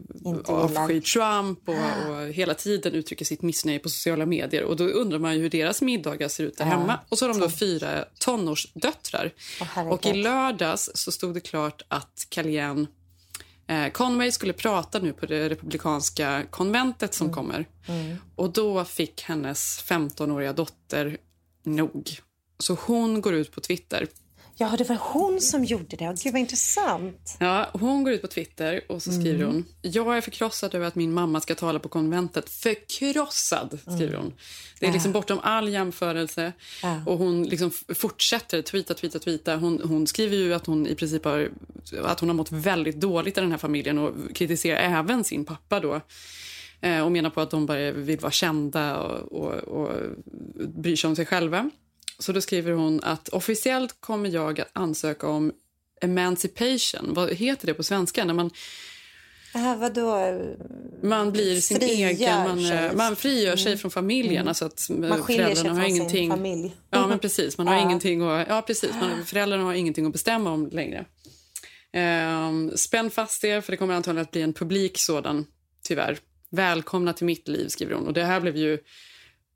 [0.46, 1.76] avskyr Trump och,
[2.12, 4.64] och hela tiden uttrycker sitt missnöje på sociala medier.
[4.64, 7.00] Och då undrar man ju hur deras middagar ser ut där Ja, hemma.
[7.10, 9.34] Och så har de då fyra tonårsdöttrar.
[9.60, 9.94] Herregud.
[9.94, 12.88] och i lördags så stod det klart att Kellyanne
[13.72, 17.66] Eh, Conway skulle prata nu på det republikanska konventet som kommer.
[17.88, 18.18] Mm.
[18.36, 21.18] Och då fick hennes 15-åriga dotter
[21.64, 22.20] nog.
[22.58, 24.08] Så hon går ut på Twitter.
[24.58, 26.16] Ja, det var hon som gjorde det.
[26.24, 27.38] Gud, vad intressant.
[27.40, 29.48] Ja, hon går ut på Twitter och så skriver Mm.
[29.52, 32.50] hon Jag är förkrossad över att min mamma ska tala på konventet.
[32.50, 34.34] Förkrossad, skriver hon.
[34.80, 36.54] Det är liksom bortom all jämförelse.
[36.84, 37.04] Ja.
[37.06, 39.56] Och hon liksom fortsätter tweeta, tweeta, tweeta.
[39.58, 41.50] Hon, hon skriver ju att hon i princip har,
[42.04, 45.80] att hon har mått väldigt dåligt i den här familjen och kritiserar även sin pappa
[45.80, 46.02] då.
[46.82, 49.96] Eh, och menar på att de bara vill vara kända och, och, och
[50.76, 51.70] bryr sig om sig själva.
[52.22, 55.52] Så då skriver hon att officiellt kommer jag att ansöka om
[56.02, 57.14] emancipation.
[57.14, 58.26] Vad heter det på svenska?
[58.26, 58.52] När man,
[59.56, 60.40] Äh, vadå?
[61.04, 62.38] man blir sin Frigör egen...
[62.44, 62.78] Man, sig.
[62.78, 63.80] eh, man frigör sig Mm.
[63.80, 64.36] från familjen.
[64.36, 64.48] Mm.
[64.48, 66.30] Alltså att Man skiljer sig har från sin ingenting...
[66.30, 66.76] familj.
[66.90, 67.58] Ja, men precis.
[67.58, 67.82] Man har Ja.
[67.82, 68.92] ingenting att, ja, precis.
[69.02, 71.06] Man, föräldrarna har ingenting att bestämma om längre.
[71.94, 75.46] Um, spänn fast er, för det kommer antagligen att bli en publik sådan,
[75.84, 76.18] tyvärr.
[76.50, 78.08] Välkomna till mitt liv, skriver hon.
[78.08, 78.78] Och det här blev ju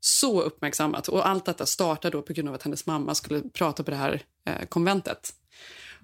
[0.00, 1.08] så uppmärksammat.
[1.08, 3.96] Och allt detta startade då på grund av att hennes mamma skulle prata på det
[3.96, 5.32] här eh, konventet.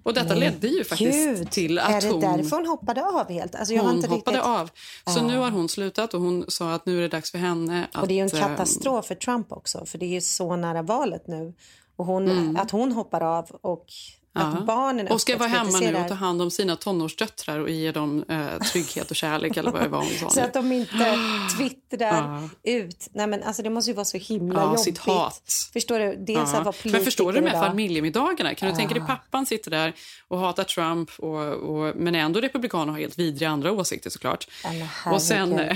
[0.04, 2.20] Och detta Men ledde ju faktiskt Gud, till Är att det hon...
[2.20, 3.54] därför hon hoppade av helt?
[3.54, 4.50] Alltså, jag har hon inte hoppade riktigt...
[4.50, 4.66] av.
[5.14, 5.26] Så Ja.
[5.26, 8.02] nu har hon slutat och hon sa att nu är det dags för henne att...
[8.02, 10.56] Och det är ju en eh, katastrof för Trump också, för det är ju så
[10.56, 11.54] nära valet nu.
[11.96, 12.56] Och hon, Mm.
[12.56, 13.86] att hon hoppar av och
[14.34, 17.92] att barnen och ska vara hemma nu och ta hand om sina tonårsdöttrar och ge
[17.92, 20.30] dem eh, trygghet och kärlek eller vad det var hon sa.
[20.30, 21.18] Så att de inte
[21.58, 23.08] twittrar ut.
[23.12, 24.80] Nej, men alltså, det måste ju vara så himla Ja, jobbigt.
[24.80, 25.42] sitt hat.
[25.72, 26.16] Förstår du?
[26.24, 26.60] Dels Ja.
[26.60, 27.66] att Men förstår du här idag.
[27.66, 28.54] familjemiddagarna?
[28.54, 29.92] Kan du tänka dig pappan sitter där
[30.28, 34.10] och hatar Trump och, och, men är ändå republikan och har helt vidriga andra åsikter
[34.10, 34.46] såklart.
[34.64, 35.52] Men Och sen,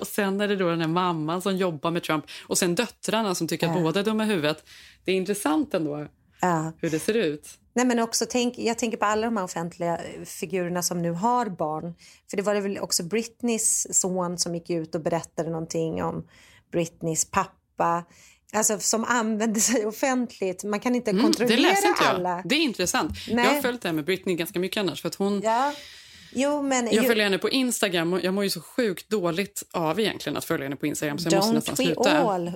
[0.00, 3.34] och sen är det då den här mamman som jobbar med Trump och sen döttrarna
[3.34, 3.82] som tycker att Ja.
[3.82, 4.64] båda är dumma i huvudet.
[5.04, 6.06] Det är intressant ändå
[6.40, 6.72] Ja.
[6.80, 7.48] hur det ser ut.
[7.74, 11.46] Nej, men också tänk, jag tänker på alla de här offentliga figurerna som nu har
[11.46, 11.94] barn.
[12.30, 16.28] För det var det väl också Britneys son som gick ut och berättade någonting om
[16.72, 18.04] Britneys pappa.
[18.54, 20.64] Alltså som använde sig offentligt.
[20.64, 22.08] Man kan inte Mm, det kontrollera inte jag.
[22.14, 22.42] alla.
[22.44, 23.12] Det är intressant.
[23.30, 23.44] Nej.
[23.44, 25.02] Jag har följt det här med Britney ganska mycket annars.
[25.02, 25.72] För att hon, Ja.
[26.34, 26.88] Jo, men...
[26.92, 30.44] Jag följer henne på Instagram och jag mår ju så sjukt dåligt av egentligen att
[30.44, 32.18] följa henne på Instagram så jag måste Don't nästan we sluta.
[32.18, 32.52] all?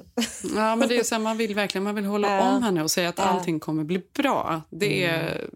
[0.57, 2.57] Ja, men det är så här, man vill verkligen man vill hålla Ja.
[2.57, 3.25] om henne och säga att Ja.
[3.25, 4.63] allting kommer bli bra.
[4.71, 5.51] Det är...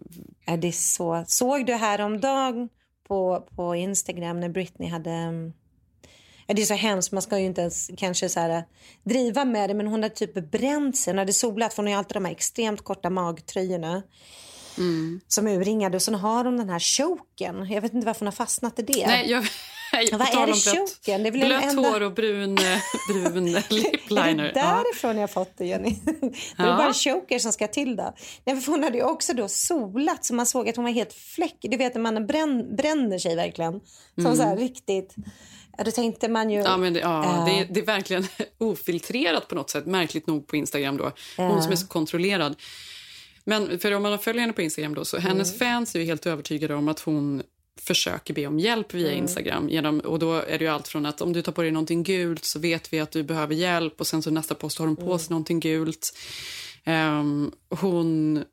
[0.45, 1.23] Ja, det är så.
[1.27, 2.69] Såg du häromdagen
[3.07, 5.11] på, på Instagram när Britney hade...
[6.47, 8.63] Ja, det är så hemskt, man ska ju inte ens kanske så här,
[9.03, 11.93] driva med det men hon hade typ bränt sig, hon hade solat för hon har
[11.93, 14.03] ju alltid de här extremt korta magtröjorna
[15.27, 17.69] som är urringade och sen har hon den här choken.
[17.71, 19.07] Jag vet inte varför hon har fastnat i det.
[19.07, 19.43] Nej, jag...
[20.11, 21.23] jag Vad är det choken?
[21.23, 22.63] Det är väl Blött enda- hår och brun, eh,
[23.13, 24.43] brun Är lipliner.
[24.43, 25.95] det därifrån jag fått det, Jenny?
[26.05, 26.77] Det är Ja.
[26.77, 28.13] bara en choker som ska till då.
[28.45, 31.13] Nej, för hon hade ju också då solat så man såg att hon var helt
[31.13, 31.57] fläck.
[31.61, 33.71] Du vet när man bränn, bränner sig verkligen.
[34.15, 34.35] Som Mm.
[34.37, 35.15] så här riktigt.
[35.77, 36.59] Ja, då tänkte man ju...
[36.59, 37.45] Ja, men det, ja, Ja.
[37.45, 39.85] det, är, det är verkligen ofiltrerat på något sätt.
[39.85, 41.03] Märkligt nog på Instagram då.
[41.37, 41.61] Hon Ja.
[41.61, 42.55] som är så kontrollerad.
[43.43, 45.59] Men för om man följer henne på Instagram då så hennes Mm.
[45.59, 47.43] fans är ju helt övertygade om att hon
[47.81, 49.19] försöker be om hjälp via Mm.
[49.23, 49.69] Instagram.
[49.69, 52.03] Genom, och då är det ju allt från att om du tar på dig någonting
[52.03, 54.95] gult så vet vi att du behöver hjälp och sen så nästa post har hon
[54.95, 55.19] på Mm.
[55.19, 56.13] sig någonting gult.
[56.83, 58.43] Ehm, hon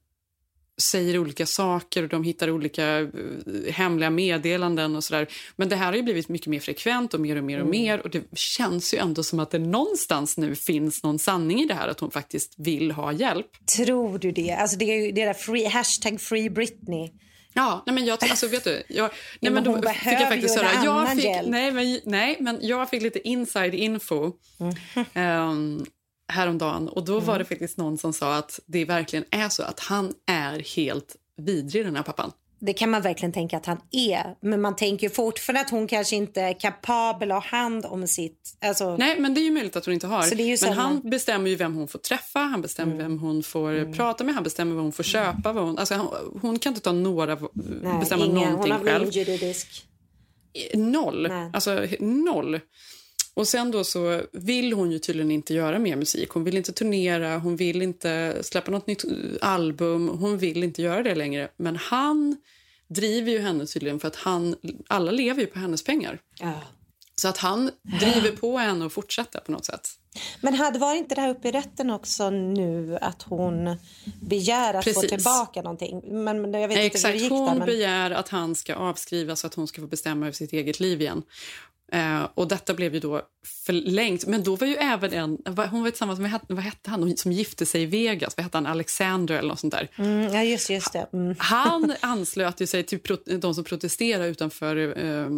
[0.83, 3.09] säger olika saker och de hittar olika eh,
[3.73, 5.27] hemliga meddelanden och sådär.
[5.57, 7.71] Men det här har ju blivit mycket mer frekvent och mer och mer och Mm.
[7.71, 11.67] mer och det känns ju ändå som att det någonstans nu finns någon sanning i
[11.67, 13.47] det här att hon faktiskt vill ha hjälp.
[13.77, 14.53] Tror du det?
[14.53, 17.11] Alltså det är ju det där free, hashtag free Britney.
[17.53, 19.11] Ja, nej men jag, alltså vet du, jag,
[19.41, 22.91] nej men då hon fick jag faktiskt höra, jag fick, nej men, nej men jag
[22.91, 24.33] fick lite inside info
[25.14, 25.85] ehm,
[26.29, 29.81] häromdagen och då var det faktiskt någon som sa att det verkligen är så att
[29.81, 32.33] han är helt vidrig den här pappan.
[32.61, 34.35] Det kan man verkligen tänka att han är.
[34.41, 38.57] Men man tänker fortfarande att hon kanske inte är kapabel att ha hand om sitt...
[38.61, 40.67] Alltså, Nej, men det är ju möjligt att hon inte har.
[40.67, 44.35] Men han bestämmer ju vem hon får träffa, han bestämmer vem hon får prata med,
[44.35, 45.53] han bestämmer vad hon får köpa.
[45.53, 48.93] Vad hon, alltså, hon, hon kan inte ta några, nej, bestämma ingen, någonting hon har
[48.93, 49.11] själv.
[49.11, 49.85] juridisk...
[50.75, 51.27] Noll.
[51.29, 51.51] Nej.
[51.53, 52.61] Alltså noll.
[53.38, 56.31] Och sen då så vill hon ju tydligen inte göra mer musik.
[56.31, 59.05] Hon vill inte turnera, hon vill inte släppa något nytt
[59.40, 60.09] album.
[60.09, 61.48] Hon vill inte göra det längre.
[61.57, 62.37] Men han
[62.88, 64.57] driver ju henne tydligen för att han,
[64.88, 66.20] alla lever ju på hennes pengar.
[66.40, 66.53] Ja.
[67.16, 67.70] Så att han
[68.01, 69.88] driver på henne och fortsätter på något sätt.
[70.40, 73.77] Men hade var inte det här uppe i rätten också nu att hon
[74.20, 75.11] begär att få Precis.
[75.11, 76.24] tillbaka någonting?
[76.24, 77.55] Men, men jag vet inte hur Exakt, det gick hon där.
[77.55, 77.66] Men...
[77.66, 81.01] begär att han ska avskrivas så att hon ska få bestämma över sitt eget liv
[81.01, 81.22] igen.
[81.92, 83.22] Eh, och detta blev ju då
[83.66, 84.27] förlängt.
[84.27, 85.38] Men då var ju även en...
[85.70, 86.40] Hon var tillsammans med...
[86.48, 88.37] Vad hette han som gifte sig i Vegas?
[88.37, 88.66] Vad hette han?
[88.66, 89.88] Alexander eller något sånt där.
[89.96, 91.07] Mm, ja, just, just det.
[91.12, 91.35] Mm.
[91.38, 93.01] Han anslöt ju sig till
[93.38, 95.31] de som protesterade utanför eh,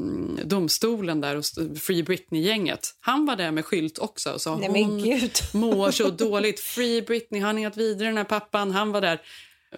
[0.44, 1.44] domstolen där och
[1.80, 2.94] Free Britney-gänget.
[3.00, 6.60] Han var där med skylt också och sa Nej, hon mår så dåligt.
[6.60, 8.70] Free Britney, han är helt vidare den här pappan.
[8.70, 9.20] Han var där.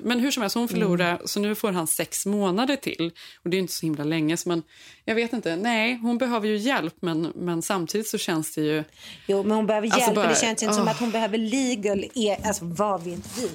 [0.00, 1.22] Men hur som helst, hon förlorade, mm.
[1.24, 3.12] så nu får han sex månader till.
[3.44, 4.36] Och Det är inte så himla länge.
[4.36, 4.62] Så man,
[5.04, 5.56] jag vet inte.
[5.56, 8.84] Nej, hon behöver ju hjälp, men, men samtidigt så känns det ju...
[9.26, 10.14] Jo, men hon behöver alltså hjälp.
[10.14, 10.78] Bara, det känns inte oh.
[10.78, 12.04] som att hon behöver legal...
[12.14, 13.50] E alltså, vad vet vi?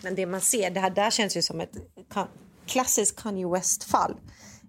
[0.00, 1.76] Men det man ser, det här där känns ju som ett
[2.66, 4.14] klassiskt Kanye West-fall.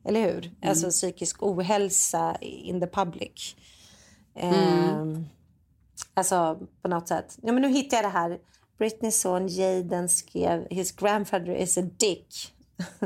[0.05, 0.45] Eller hur?
[0.45, 0.69] Mm.
[0.69, 3.55] Alltså psykisk ohälsa in the public.
[4.35, 4.99] Mm.
[4.99, 5.25] Um,
[6.13, 7.37] alltså på något sätt.
[7.41, 8.37] Ja, men nu hittar jag det här
[8.79, 12.53] Britneys son Jaden skrev “His grandfather is a dick”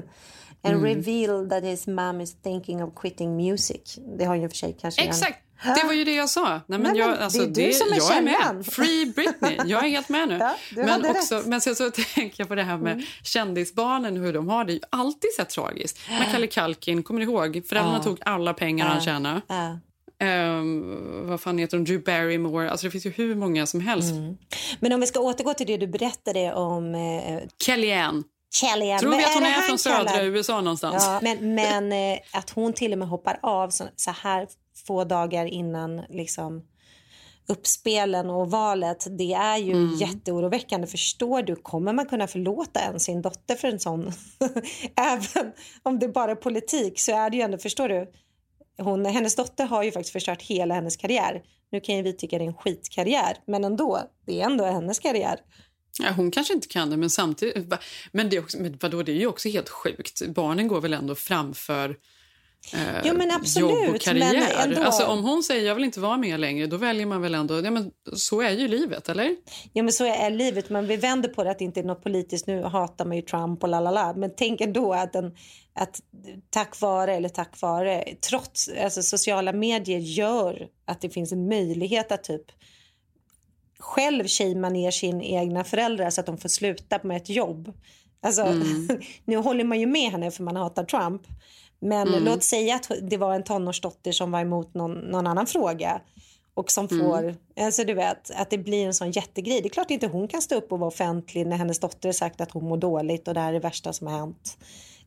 [0.64, 0.84] and mm.
[0.84, 4.00] revealed that his mom is thinking of quitting music.
[4.18, 5.02] Det har ju för sig kanske...
[5.02, 5.40] Exakt!
[5.66, 5.76] En...
[5.76, 6.62] Det var ju det jag sa.
[6.68, 8.66] Nej, men jag, alltså, det är du det, som är jag är med.
[8.66, 9.58] Free Britney.
[9.66, 10.38] Jag är helt med nu.
[10.40, 13.06] Ja, men också, men så, så tänker jag på det här med mm.
[13.24, 14.80] kändisbarnen, hur de har det.
[14.90, 16.00] alltid sett tragiskt.
[16.20, 17.62] Macaulay Culkin, kommer du ihåg?
[17.70, 18.04] Föräldrarna ja.
[18.04, 18.92] tog alla pengar ja.
[18.92, 19.42] han tjänade.
[19.48, 19.80] Ja.
[20.24, 21.84] Um, vad fan heter de?
[21.84, 22.70] Drew Barrymore.
[22.70, 24.12] Alltså det finns ju hur många som helst.
[24.12, 24.38] Mm.
[24.80, 26.96] Men om vi ska återgå till det du berättade om...
[26.96, 28.24] Eh, Kellyanne.
[28.62, 29.00] Kellyanne.
[29.00, 30.26] Tror vi att hon är, är från södra kallad?
[30.26, 31.04] USA någonstans?
[31.08, 34.48] Ja, men, men eh, att hon till och med hoppar av så, så här
[34.88, 36.64] få dagar innan liksom,
[37.48, 39.96] uppspelen och valet, det är ju mm.
[39.96, 40.88] jätteoroväckande.
[40.88, 41.56] Förstår du?
[41.56, 44.12] Kommer man kunna förlåta en sin dotter för en sån?
[44.96, 45.52] Även
[45.84, 48.12] om det bara är politik så är det ju ändå, förstår du?
[48.78, 51.42] Hon, hennes dotter har ju faktiskt förstört hela hennes karriär.
[51.72, 55.00] Nu kan ju vi tycka det är en skitkarriär, men ändå, det är ändå hennes
[55.00, 55.40] karriär.
[56.00, 57.74] Ja, hon kanske inte kan det, men samtidigt...
[58.12, 60.28] Men, det är, också, men vadå, det är ju också helt sjukt.
[60.28, 61.98] Barnen går väl ändå framför
[62.74, 64.64] eh, jo, men absolut, jobb och karriär.
[64.64, 64.82] Ändå...
[64.82, 67.62] Alltså, om hon säger jag vill inte vara med längre, då väljer man väl ändå...
[67.62, 69.36] Ja, men så är ju livet, eller?
[69.74, 70.70] Ja, men så är livet.
[70.70, 72.48] Men vi vänder på det att det inte är något politiskt.
[72.48, 74.14] Nu hatar man ju Trump och lalala.
[74.14, 75.36] Men tänk ändå att, en,
[75.74, 76.00] att
[76.50, 82.12] tack vare, eller tack vare, trots alltså sociala medier gör att det finns en möjlighet
[82.12, 82.46] att typ
[83.80, 87.74] själv shamea ner sina egna föräldrar så att de får sluta med ett jobb.
[88.22, 88.88] Alltså, mm.
[89.26, 91.22] nu håller man ju med henne för man hatar Trump.
[91.84, 92.24] Men mm.
[92.24, 96.02] låt säga att det var en tonårsdotter som var emot någon, någon annan fråga
[96.54, 97.06] och som mm.
[97.06, 99.62] får, alltså du vet, att det blir en sån jättegrej.
[99.62, 102.14] Det är klart inte hon kan stå upp och vara offentlig när hennes dotter har
[102.14, 104.58] sagt att hon mår dåligt och det här är det värsta som har hänt.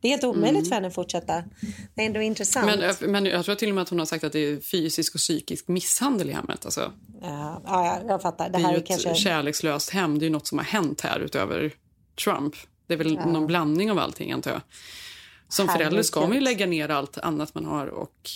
[0.01, 0.65] Det är helt omöjligt mm.
[0.65, 1.43] för henne att fortsätta.
[1.95, 2.65] Det är ändå intressant.
[3.01, 5.15] Men, men jag tror till och med att hon har sagt att det är fysisk
[5.15, 6.65] och psykisk misshandel i hemmet.
[6.65, 6.91] Alltså.
[7.21, 8.49] Ja, ja, jag fattar.
[8.49, 9.15] Det, det är ju ett kanske...
[9.15, 10.19] kärlekslöst hem.
[10.19, 11.73] Det är något som har hänt här utöver
[12.23, 12.55] Trump.
[12.87, 13.25] Det är väl ja.
[13.25, 14.61] någon blandning av allting antar jag.
[15.49, 15.87] Som Herregud.
[15.87, 18.29] förälder ska man ju lägga ner allt annat man har och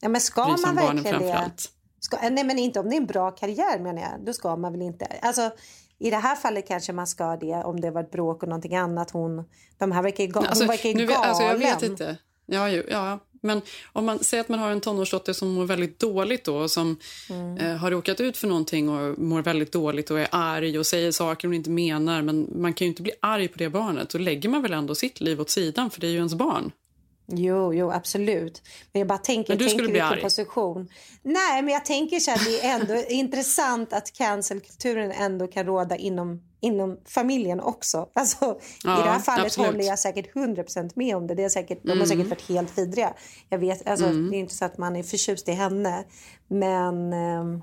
[0.00, 1.50] ja, men ska man barnen verkligen det?
[2.00, 4.26] Ska, nej, men inte om det är en bra karriär menar jag.
[4.26, 5.06] Då ska man väl inte.
[5.22, 5.50] Alltså,
[5.98, 8.76] i det här fallet kanske man ska det om det var ett bråk och någonting
[8.76, 9.10] annat.
[9.10, 9.44] Hon,
[9.78, 11.28] de här verkar, ga, alltså, hon verkar nu, galen.
[11.28, 12.16] Alltså, jag vet inte.
[12.46, 15.98] Ja, ju, ja, men om man säger att man har en tonårsdotter som mår väldigt
[15.98, 16.96] dåligt då, och som
[17.30, 17.58] mm.
[17.58, 21.12] eh, har råkat ut för någonting och mår väldigt dåligt och är arg och säger
[21.12, 22.22] saker hon inte menar.
[22.22, 24.10] Men man kan ju inte bli arg på det barnet.
[24.10, 26.72] Då lägger man väl ändå sitt liv åt sidan för det är ju ens barn.
[27.28, 28.62] Jo, jo, absolut.
[28.92, 30.22] Men jag bara tänker, men du tänker bli arg?
[30.22, 30.88] position.
[31.22, 35.96] Nej, men jag tänker så här, det är ändå intressant att cancelkulturen ändå kan råda
[35.96, 38.08] inom, inom familjen också.
[38.12, 39.70] Alltså, ja, I det här fallet absolut.
[39.70, 41.34] håller jag säkert 100% med om det.
[41.34, 41.96] det är säkert, mm.
[41.96, 42.28] De har säkert mm.
[42.28, 43.14] varit helt vidriga.
[43.48, 44.30] Jag vet, alltså, mm.
[44.30, 46.04] Det är inte så att man är förtjust i henne.
[46.48, 47.12] Men...
[47.12, 47.62] Ehm,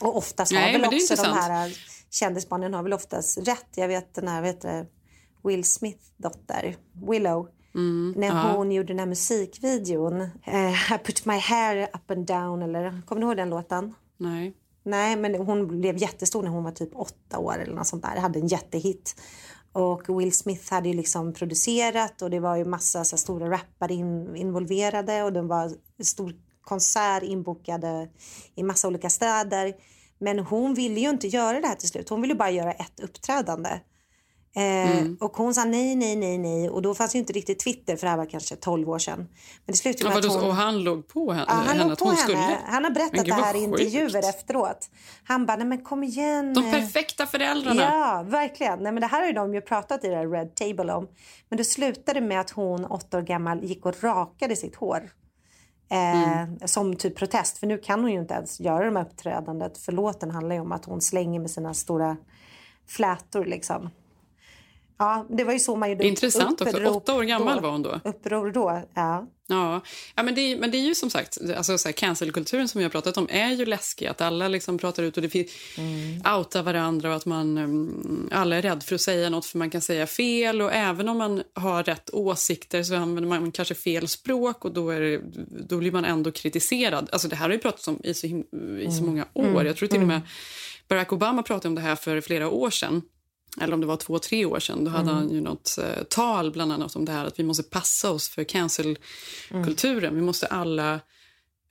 [0.00, 1.76] och oftast Nej, har väl också de här
[2.10, 3.66] kändisbarnen har väl oftast rätt.
[3.74, 4.86] Jag vet den här vet du,
[5.44, 6.76] Will Smith dotter,
[7.08, 8.56] Willow Mm, när aha.
[8.56, 10.20] hon gjorde den här musikvideon.
[10.20, 12.62] Uh, I put my hair up and down.
[12.62, 13.94] Eller, kommer du ihåg den låten?
[14.16, 14.54] Nej.
[14.84, 18.16] Nej, men hon blev jättestor när hon var typ åtta år eller något sånt där.
[18.16, 19.20] Hade en jättehit.
[19.72, 23.94] Och Will Smith hade ju liksom producerat och det var ju massa så stora rappare
[23.94, 28.08] in, involverade och det var stor konsert inbokade
[28.54, 29.74] i massa olika städer.
[30.18, 32.08] Men hon ville ju inte göra det här till slut.
[32.08, 33.80] Hon ville bara göra ett uppträdande.
[34.54, 35.16] Eh, mm.
[35.20, 36.70] Och hon sa nej, nej, nej, nej.
[36.70, 39.18] Och då fanns ju inte riktigt Twitter för det här var kanske 12 år sedan.
[39.18, 39.26] Men
[39.66, 40.44] det slutade med ja, att hon...
[40.44, 41.46] Och han låg på henne?
[41.48, 42.16] Ja, han henne, låg på henne.
[42.16, 42.58] Skulle...
[42.66, 44.90] Han har berättat det här i intervjuer efteråt.
[45.24, 46.54] Han bara, nej men kom igen.
[46.54, 47.82] De perfekta föräldrarna.
[47.82, 48.78] Ja, verkligen.
[48.78, 51.08] Nej, men det här har ju de ju pratat i det Red Table om.
[51.48, 55.10] Men det slutade med att hon, åtta år gammal, gick och rakade sitt hår.
[55.90, 56.58] Eh, mm.
[56.64, 59.78] Som typ protest, för nu kan hon ju inte ens göra de här uppträdandet.
[59.78, 62.16] För låten handlar ju om att hon slänger med sina stora
[62.86, 63.90] flätor liksom.
[65.02, 66.76] Ja, det var ju så man gjorde Intressant också.
[66.86, 67.62] Åtta år gammal då.
[67.62, 68.00] var hon då.
[68.04, 69.26] Uppror då, ja.
[69.46, 69.80] Ja,
[70.16, 72.82] ja men, det, men det är ju som sagt, alltså så här, cancelkulturen som vi
[72.82, 74.06] har pratat om är ju läskig.
[74.06, 75.48] Att alla liksom pratar ut och det fin-
[76.38, 79.70] outar varandra och att man, mm, alla är rädda för att säga något för man
[79.70, 80.62] kan säga fel.
[80.62, 84.90] Och även om man har rätt åsikter så använder man kanske fel språk och då,
[84.90, 85.20] är det,
[85.68, 87.08] då blir man ändå kritiserad.
[87.12, 89.44] Alltså det här har ju pratats om i så, him- i så många år.
[89.44, 89.66] Mm.
[89.66, 90.08] Jag tror till och Mm.
[90.18, 90.28] med
[90.88, 93.02] Barack Obama pratade om det här för flera år sedan.
[93.60, 94.84] Eller om det var två, tre år sedan.
[94.84, 95.14] Då hade Mm.
[95.14, 98.28] han ju något eh, tal bland annat om det här att vi måste passa oss
[98.28, 100.14] för cancelkulturen.
[100.14, 101.00] Vi måste alla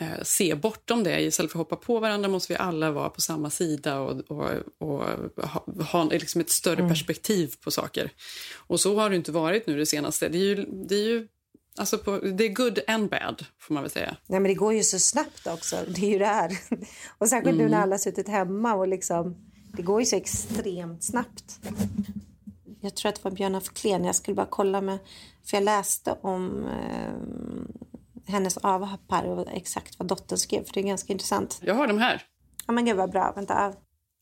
[0.01, 1.21] eh, se bortom det.
[1.21, 4.49] Istället för att hoppa på varandra måste vi alla vara på samma sida och, och,
[4.79, 5.03] och
[5.47, 6.89] ha, ha liksom ett större Mm.
[6.89, 8.11] perspektiv på saker.
[8.67, 10.29] Och så har det inte varit nu det senaste.
[10.29, 10.55] Det är ju,
[10.89, 11.27] det är ju
[11.77, 14.17] alltså på, det är good and bad, får man väl säga.
[14.27, 15.75] Nej, men det går ju så snabbt också.
[15.87, 16.57] Det är ju det här.
[17.17, 17.71] Och särskilt nu Mm.
[17.71, 19.35] när alla har suttit hemma och liksom,
[19.73, 21.60] det går ju så extremt snabbt.
[22.81, 24.05] Jag tror att det var Björn af Kleen.
[24.05, 24.99] Jag skulle bara kolla med,
[25.45, 27.13] för jag läste om eh,
[28.25, 31.60] hennes avhopp här och exakt vad dottern skrev, för det är ganska intressant.
[31.63, 32.23] Jag har dem här.
[32.67, 33.73] Ja men gud vad bra, vänta.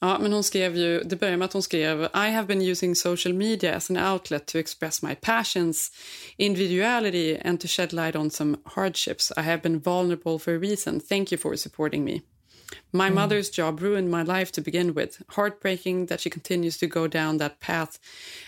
[0.02, 2.96] Ja, men hon skrev ju, det börjar med att hon skrev I have been using
[2.96, 5.92] social media as an outlet to express my passions,
[6.38, 9.32] individuality and to shed light on some hardships.
[9.38, 11.00] I have been vulnerable for a reason.
[11.00, 12.22] Thank you for supporting me.
[12.92, 13.16] My Mm.
[13.16, 15.22] mother's job ruined my life to begin with.
[15.30, 18.00] Heartbreaking that she continues to go down that path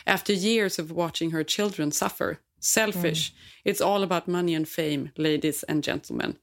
[0.06, 2.40] after years of watching her children suffer.
[2.60, 3.34] Selfish.
[3.66, 6.38] It's all about money and fame, ladies and gentlemen.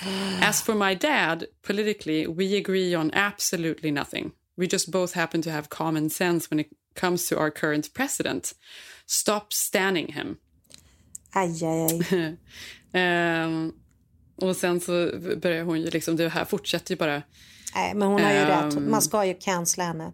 [0.40, 4.32] As for my dad, politically, we agree on absolutely nothing.
[4.56, 8.54] We just both happen to have common sense when it comes to our current president.
[9.06, 10.38] Stop standing him.
[11.34, 12.36] Aj.
[12.94, 13.74] Ehm,
[14.40, 15.10] och sen så
[15.42, 17.22] börjar hon ju liksom, det här fortsätter ju bara.
[17.74, 18.66] Nej, men hon har ju Ehm.
[18.70, 18.78] rätt.
[18.90, 20.12] Man ska ju cancella henne.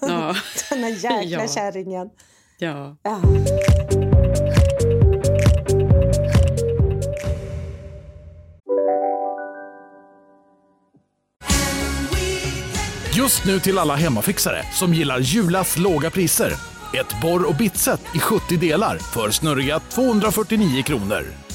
[0.00, 0.36] Ja.
[0.70, 1.48] Den här jäkla Ja.
[1.48, 2.08] kärringen.
[2.58, 2.96] ja.
[3.02, 3.20] Ja.
[13.16, 16.52] Just nu till alla hemmafixare som gillar Julas låga priser.
[16.94, 21.26] Ett borr och bitset i 70 delar för snurriga 249 kronor.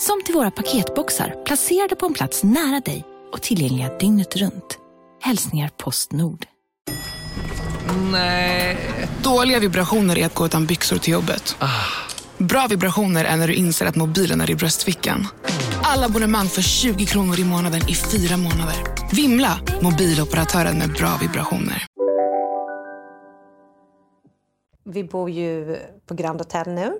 [0.00, 4.78] Som till våra paketboxar placerade på en plats nära dig och tillgängliga dygnet runt.
[5.22, 6.46] Hälsningar Postnord.
[8.12, 8.76] Nej.
[9.24, 11.56] Dåliga vibrationer är att gå utan byxor till jobbet.
[12.38, 15.26] Bra vibrationer är när du inser att mobilen är i bröstfickan.
[15.82, 18.76] Alla abonnemang för 20 kronor i månaden i fyra månader.
[19.12, 19.60] Vimla!
[19.82, 21.86] Mobiloperatören med bra vibrationer.
[24.84, 26.92] Vi bor ju på Grand Hotel nu.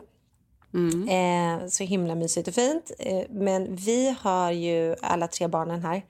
[1.09, 2.91] Eh, så himla mysigt och fint.
[2.99, 6.03] Eh, men vi har ju alla tre barnen här.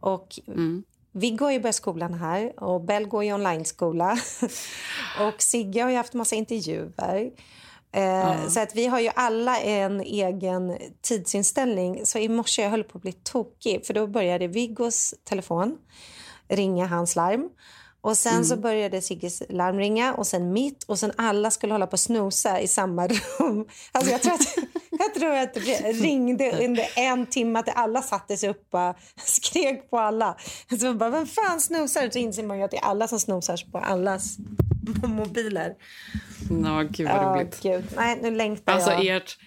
[0.00, 0.38] Och
[1.12, 4.18] Vi går ju börjar skolan här och Bell går ju online-skola.
[5.20, 7.30] och Sigge har ju haft massa intervjuer.
[7.92, 12.06] Eh, Så att vi har ju alla en egen tidsinställning.
[12.06, 13.86] Så i morse jag höll på att bli tokig.
[13.86, 15.78] För då började Viggos telefon
[16.48, 17.50] ringa hans larm.
[18.04, 18.44] Och sen Mm.
[18.44, 22.00] så började Sigges larm ringa och sen mitt och sen alla skulle hålla på och
[22.00, 23.06] snosa i samma
[23.38, 23.66] rum.
[23.92, 24.56] Alltså jag tror att,
[24.90, 25.60] jag tror att det
[25.92, 30.36] ringde under en timme att alla satte sig upp och skrek på alla.
[30.80, 32.10] Så man bara, vem fan snosar?
[32.10, 34.36] Så inser man ju att det är alla som snosar på allas
[35.06, 35.74] mobiler.
[36.64, 37.60] Ja, gud vad roligt.
[37.62, 37.84] gud.
[37.96, 39.06] Nej, nu längtar Alltså jag.
[39.16, 39.38] ert,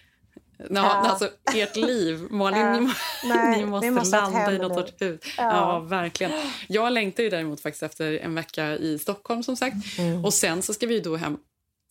[0.60, 0.84] ja, Ja.
[0.90, 2.80] alltså ert liv, Malin, Ja.
[2.80, 2.90] ni,
[3.26, 5.20] Nej, ni måste, måste landa i något sorts hus.
[5.38, 5.44] Ja.
[5.44, 5.80] Ja.
[5.80, 6.32] verkligen.
[6.68, 9.76] Jag längtar ju däremot faktiskt efter en vecka i Stockholm som sagt.
[10.00, 10.26] Mm.
[10.26, 11.38] Och sen så ska vi ju då hem.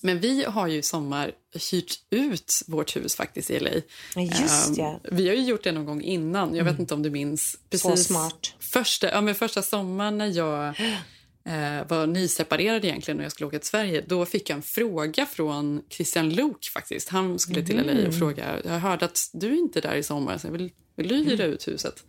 [0.02, 1.32] Men vi har ju sommar
[1.70, 3.70] hyrt ut vårt hus faktiskt i LA.
[4.14, 4.98] Ja, just Ehm, det.
[5.02, 6.54] Vi har ju gjort det någon gång innan.
[6.54, 6.80] Jag vet Mm.
[6.80, 7.56] inte om du minns.
[7.74, 8.54] Så smart.
[8.72, 10.74] Första, ja, men första sommaren när jag
[11.46, 15.26] eh, var nyseparerad egentligen och jag skulle åka till Sverige, då fick jag en fråga
[15.26, 17.08] från Christian Lok faktiskt.
[17.08, 20.02] Han skulle till LA och fråga, jag hörde att du är inte är där i
[20.02, 22.04] sommar, så jag vill, vill du hyra ut huset?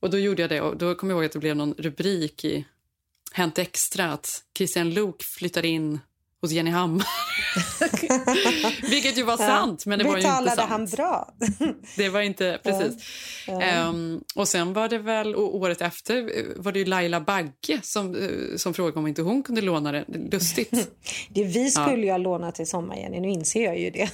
[0.00, 2.44] Och då gjorde jag det och då kommer jag ihåg att det blev någon rubrik
[2.44, 2.66] i
[3.32, 6.00] Hänt Extra att Christian Lok flyttade in
[6.42, 7.06] hos Jenny Hammar.
[8.90, 9.46] Vilket ju var Ja.
[9.46, 10.70] sant, men det var ju inte sant.
[10.70, 11.34] han bra?
[11.96, 12.92] Det var inte, precis.
[13.46, 13.62] Ja.
[13.62, 16.30] Ehm, och sen var det väl, och året efter
[16.62, 20.04] var det ju Laila Bagge som, eh, som frågade om inte hon kunde låna det.
[20.32, 20.70] Lustigt.
[21.28, 21.70] Det vi Ja.
[21.86, 23.20] skulle ju ha lånat till sommar, Jenny.
[23.20, 24.10] Nu inser jag ju det.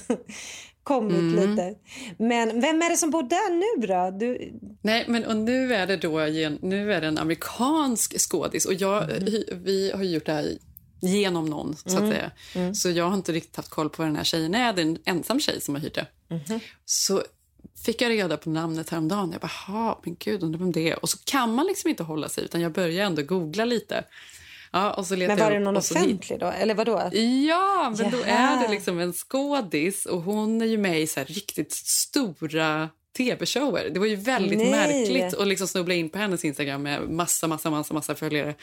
[0.83, 1.49] kommit Mm.
[1.49, 1.73] lite.
[2.17, 4.17] Men vem är det som bor där nu då?
[4.19, 4.51] Du...
[4.81, 6.09] Nej, men och nu är det då
[6.61, 10.57] nu är det en amerikansk skådis och jag, hy- vi har ju gjort det här
[11.07, 12.11] genom någon så att Mm.
[12.11, 12.31] säga.
[12.55, 12.75] Mm.
[12.75, 14.73] Så jag har inte riktigt haft koll på vad den här tjejen är.
[14.73, 16.05] Det är en ensam tjej som har hyrt det.
[16.27, 16.59] Mhm.
[16.85, 17.23] Så
[17.85, 19.31] fick jag reda på namnet häromdagen.
[19.31, 20.99] Jag bara, "Ha, men gud, undrar vem det är.
[21.01, 24.03] Och så kan man liksom inte hålla sig utan jag börjar ändå googla lite.
[24.71, 26.45] Ja, och så Men var det någon så offentlig då?
[26.47, 27.09] Eller vadå?
[27.49, 31.23] Ja, men då är det liksom en skådis och hon är ju med i så
[31.23, 33.89] riktigt stora tv-shower.
[33.93, 34.71] Det var ju väldigt Nej.
[34.71, 38.55] märkligt att liksom snubbla in på hennes Instagram med massa, massa, massa, massa följare.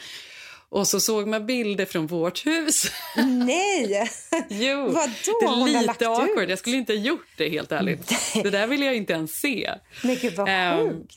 [0.71, 2.83] Och så såg man bilder från vårt hus.
[3.27, 4.09] Nej!
[4.49, 5.11] Jo, Vadå?
[5.41, 6.43] det Hon har är lagt lite awkward.
[6.43, 6.49] ut?
[6.49, 8.13] Jag skulle inte ha gjort det helt ärligt.
[8.43, 9.71] Det där vill jag inte ens se.
[10.03, 11.15] Men gud vad Ehm, sjukt.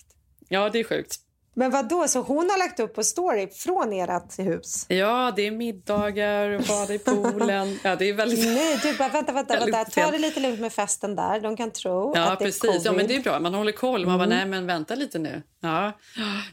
[0.49, 1.17] Ja, det är sjukt.
[1.57, 2.09] Men vad då?
[2.09, 4.85] så hon har lagt upp på story från ert hus?
[4.89, 7.79] Ja, det är middagar och bada i poolen.
[7.85, 8.45] Ja, det är väldigt...
[8.47, 9.85] Nej, du bara vänta, vänta, vänta.
[9.85, 11.41] Ta det lite lugnt med festen där.
[11.41, 12.81] De kan tro Ja, att det är covid.
[12.85, 13.41] Ja, men det är bra.
[13.41, 14.07] Man håller koll.
[14.07, 14.37] Man bara, Mm.
[14.39, 15.43] nej men vänta lite nu.
[15.63, 15.93] Ja,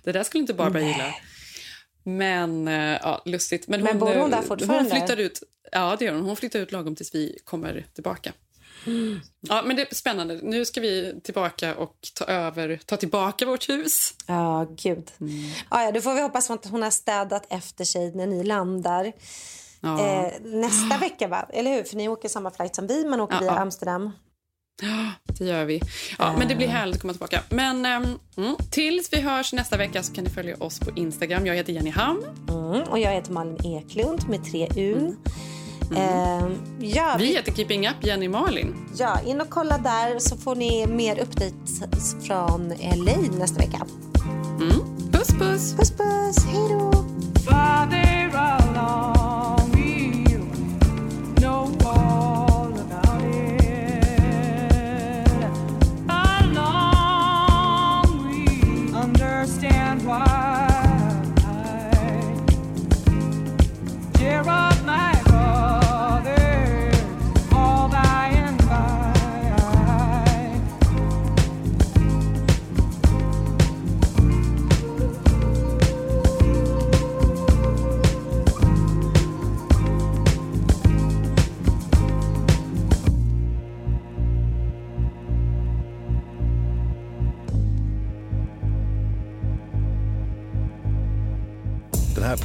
[0.04, 1.14] det där skulle inte Barbara gilla.
[2.18, 3.68] Men, eh, ja, lustigt.
[3.68, 4.90] Men, Men bor hon där eh, fortfarande?
[4.90, 6.24] Hon flyttar ut, ja, det gör hon.
[6.24, 8.34] Hon flyttar ut lagom tills vi kommer tillbaka.
[9.40, 10.40] Ja, men det är spännande.
[10.44, 14.14] Nu ska vi tillbaka och ta över, ta tillbaka vårt hus.
[14.28, 15.12] Ja, gud.
[15.70, 19.12] Ja, ja, då får vi hoppas att hon har städat efter sig när ni landar.
[19.82, 20.06] Ja.
[20.06, 21.48] Eh, nästa vecka, va?
[21.54, 21.84] eller hur?
[21.84, 23.52] För ni åker samma flight som vi, men åker Ja, via.
[23.52, 24.12] Amsterdam.
[24.82, 25.82] Ja, det gör vi.
[26.20, 27.42] Ja, men det blir härligt att komma tillbaka.
[27.50, 31.46] Men ehm, mm, tills vi hörs nästa vecka så kan ni följa oss på Instagram.
[31.46, 32.24] Jag heter Jenny Ham.
[32.50, 35.18] Mm, och jag heter Malin Eklund med tre Un.
[35.96, 36.48] Eh,
[36.80, 38.76] ja, Vi heter Keeping Up, Jenny Malin.
[38.98, 43.86] ja, in och kolla där så får ni mer updates från LA nästa vecka.
[44.62, 44.72] Mm.
[45.12, 45.74] Puss, puss!
[45.78, 46.46] Puss, puss!
[46.46, 46.92] Hej då!